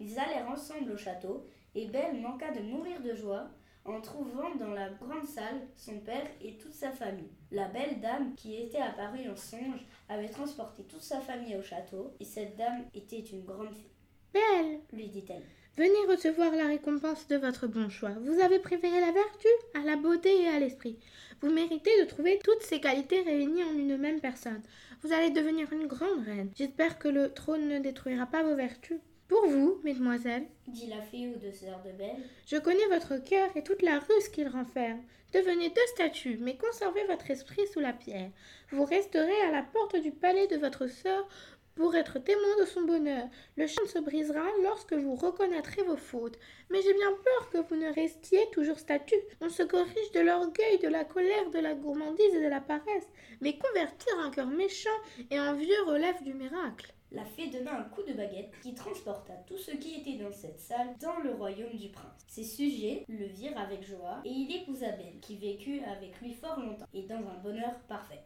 Ils 0.00 0.18
allèrent 0.18 0.48
ensemble 0.48 0.92
au 0.92 0.96
château, 0.96 1.46
et 1.74 1.86
Belle 1.86 2.20
manqua 2.20 2.50
de 2.52 2.60
mourir 2.60 3.00
de 3.02 3.14
joie 3.14 3.50
en 3.84 4.00
trouvant 4.00 4.54
dans 4.56 4.72
la 4.72 4.90
grande 4.90 5.26
salle 5.26 5.60
son 5.76 6.00
père 6.00 6.26
et 6.40 6.56
toute 6.56 6.74
sa 6.74 6.90
famille. 6.90 7.30
La 7.50 7.68
belle 7.68 8.00
dame 8.00 8.34
qui 8.34 8.56
était 8.56 8.78
apparue 8.78 9.28
en 9.28 9.36
songe 9.36 9.86
avait 10.08 10.28
transporté 10.28 10.82
toute 10.84 11.02
sa 11.02 11.20
famille 11.20 11.56
au 11.56 11.62
château, 11.62 12.12
et 12.20 12.24
cette 12.24 12.56
dame 12.56 12.84
était 12.94 13.20
une 13.20 13.44
grande 13.44 13.74
fille. 13.74 13.90
Belle, 14.32 14.80
lui 14.92 15.08
dit-elle. 15.08 15.44
Venez 15.76 16.06
recevoir 16.08 16.52
la 16.52 16.68
récompense 16.68 17.28
de 17.28 17.36
votre 17.36 17.66
bon 17.66 17.90
choix. 17.90 18.12
Vous 18.22 18.40
avez 18.40 18.58
préféré 18.58 18.98
la 18.98 19.12
vertu 19.12 19.48
à 19.74 19.84
la 19.84 19.96
beauté 19.96 20.42
et 20.42 20.48
à 20.48 20.58
l'esprit. 20.58 20.98
Vous 21.42 21.50
méritez 21.50 21.90
de 22.00 22.08
trouver 22.08 22.40
toutes 22.42 22.62
ces 22.62 22.80
qualités 22.80 23.20
réunies 23.20 23.62
en 23.62 23.74
une 23.76 23.98
même 23.98 24.20
personne. 24.20 24.62
Vous 25.06 25.12
allez 25.12 25.30
devenir 25.30 25.72
une 25.72 25.86
grande 25.86 26.24
reine. 26.24 26.50
J'espère 26.56 26.98
que 26.98 27.06
le 27.06 27.32
trône 27.32 27.68
ne 27.68 27.78
détruira 27.78 28.26
pas 28.26 28.42
vos 28.42 28.56
vertus. 28.56 28.98
Pour 29.28 29.46
vous, 29.46 29.80
mesdemoiselles, 29.84 30.48
dit 30.66 30.88
la 30.88 31.00
fille 31.00 31.28
aux 31.28 31.38
deux 31.38 31.52
sœurs 31.52 31.80
de 31.84 31.92
Belle, 31.92 32.24
je 32.44 32.56
connais 32.56 32.86
votre 32.88 33.16
cœur 33.22 33.48
et 33.54 33.62
toute 33.62 33.82
la 33.82 34.00
ruse 34.00 34.28
qu'il 34.32 34.48
renferme. 34.48 35.00
Devenez 35.32 35.68
deux 35.68 35.86
statues, 35.94 36.38
mais 36.40 36.56
conservez 36.56 37.04
votre 37.04 37.30
esprit 37.30 37.68
sous 37.72 37.78
la 37.78 37.92
pierre. 37.92 38.30
Vous 38.72 38.84
resterez 38.84 39.40
à 39.46 39.52
la 39.52 39.62
porte 39.62 39.94
du 39.94 40.10
palais 40.10 40.48
de 40.48 40.56
votre 40.56 40.88
sœur 40.88 41.28
pour 41.76 41.94
être 41.94 42.18
témoin 42.18 42.56
de 42.58 42.64
son 42.64 42.82
bonheur. 42.82 43.28
Le 43.56 43.66
chêne 43.66 43.86
se 43.86 43.98
brisera 43.98 44.44
lorsque 44.62 44.94
vous 44.94 45.14
reconnaîtrez 45.14 45.82
vos 45.82 45.96
fautes. 45.96 46.38
Mais 46.70 46.82
j'ai 46.82 46.94
bien 46.94 47.12
peur 47.12 47.50
que 47.50 47.68
vous 47.68 47.76
ne 47.76 47.92
restiez 47.92 48.50
toujours 48.50 48.78
statue. 48.78 49.14
On 49.40 49.50
se 49.50 49.62
corrige 49.62 50.12
de 50.14 50.20
l'orgueil, 50.20 50.78
de 50.78 50.88
la 50.88 51.04
colère, 51.04 51.50
de 51.50 51.58
la 51.58 51.74
gourmandise 51.74 52.34
et 52.34 52.42
de 52.42 52.48
la 52.48 52.60
paresse. 52.60 53.08
Mais 53.40 53.58
convertir 53.58 54.18
un 54.18 54.30
cœur 54.30 54.48
méchant 54.48 54.90
et 55.30 55.38
envieux 55.38 55.82
relève 55.86 56.22
du 56.24 56.34
miracle. 56.34 56.92
La 57.12 57.24
fée 57.24 57.46
donna 57.46 57.78
un 57.78 57.84
coup 57.84 58.02
de 58.02 58.12
baguette 58.14 58.52
qui 58.62 58.74
transporta 58.74 59.32
tout 59.46 59.56
ce 59.56 59.70
qui 59.70 60.00
était 60.00 60.22
dans 60.22 60.32
cette 60.32 60.58
salle 60.58 60.96
dans 61.00 61.18
le 61.20 61.30
royaume 61.34 61.76
du 61.76 61.90
prince. 61.90 62.24
Ses 62.26 62.42
sujets 62.42 63.04
le 63.08 63.26
virent 63.26 63.58
avec 63.58 63.84
joie 63.84 64.20
et 64.24 64.30
il 64.30 64.56
épousa 64.56 64.90
Belle, 64.90 65.20
qui 65.20 65.36
vécut 65.36 65.80
avec 65.84 66.20
lui 66.20 66.34
fort 66.34 66.58
longtemps 66.58 66.86
et 66.92 67.02
dans 67.02 67.14
un 67.28 67.38
bonheur 67.42 67.78
parfait. 67.88 68.24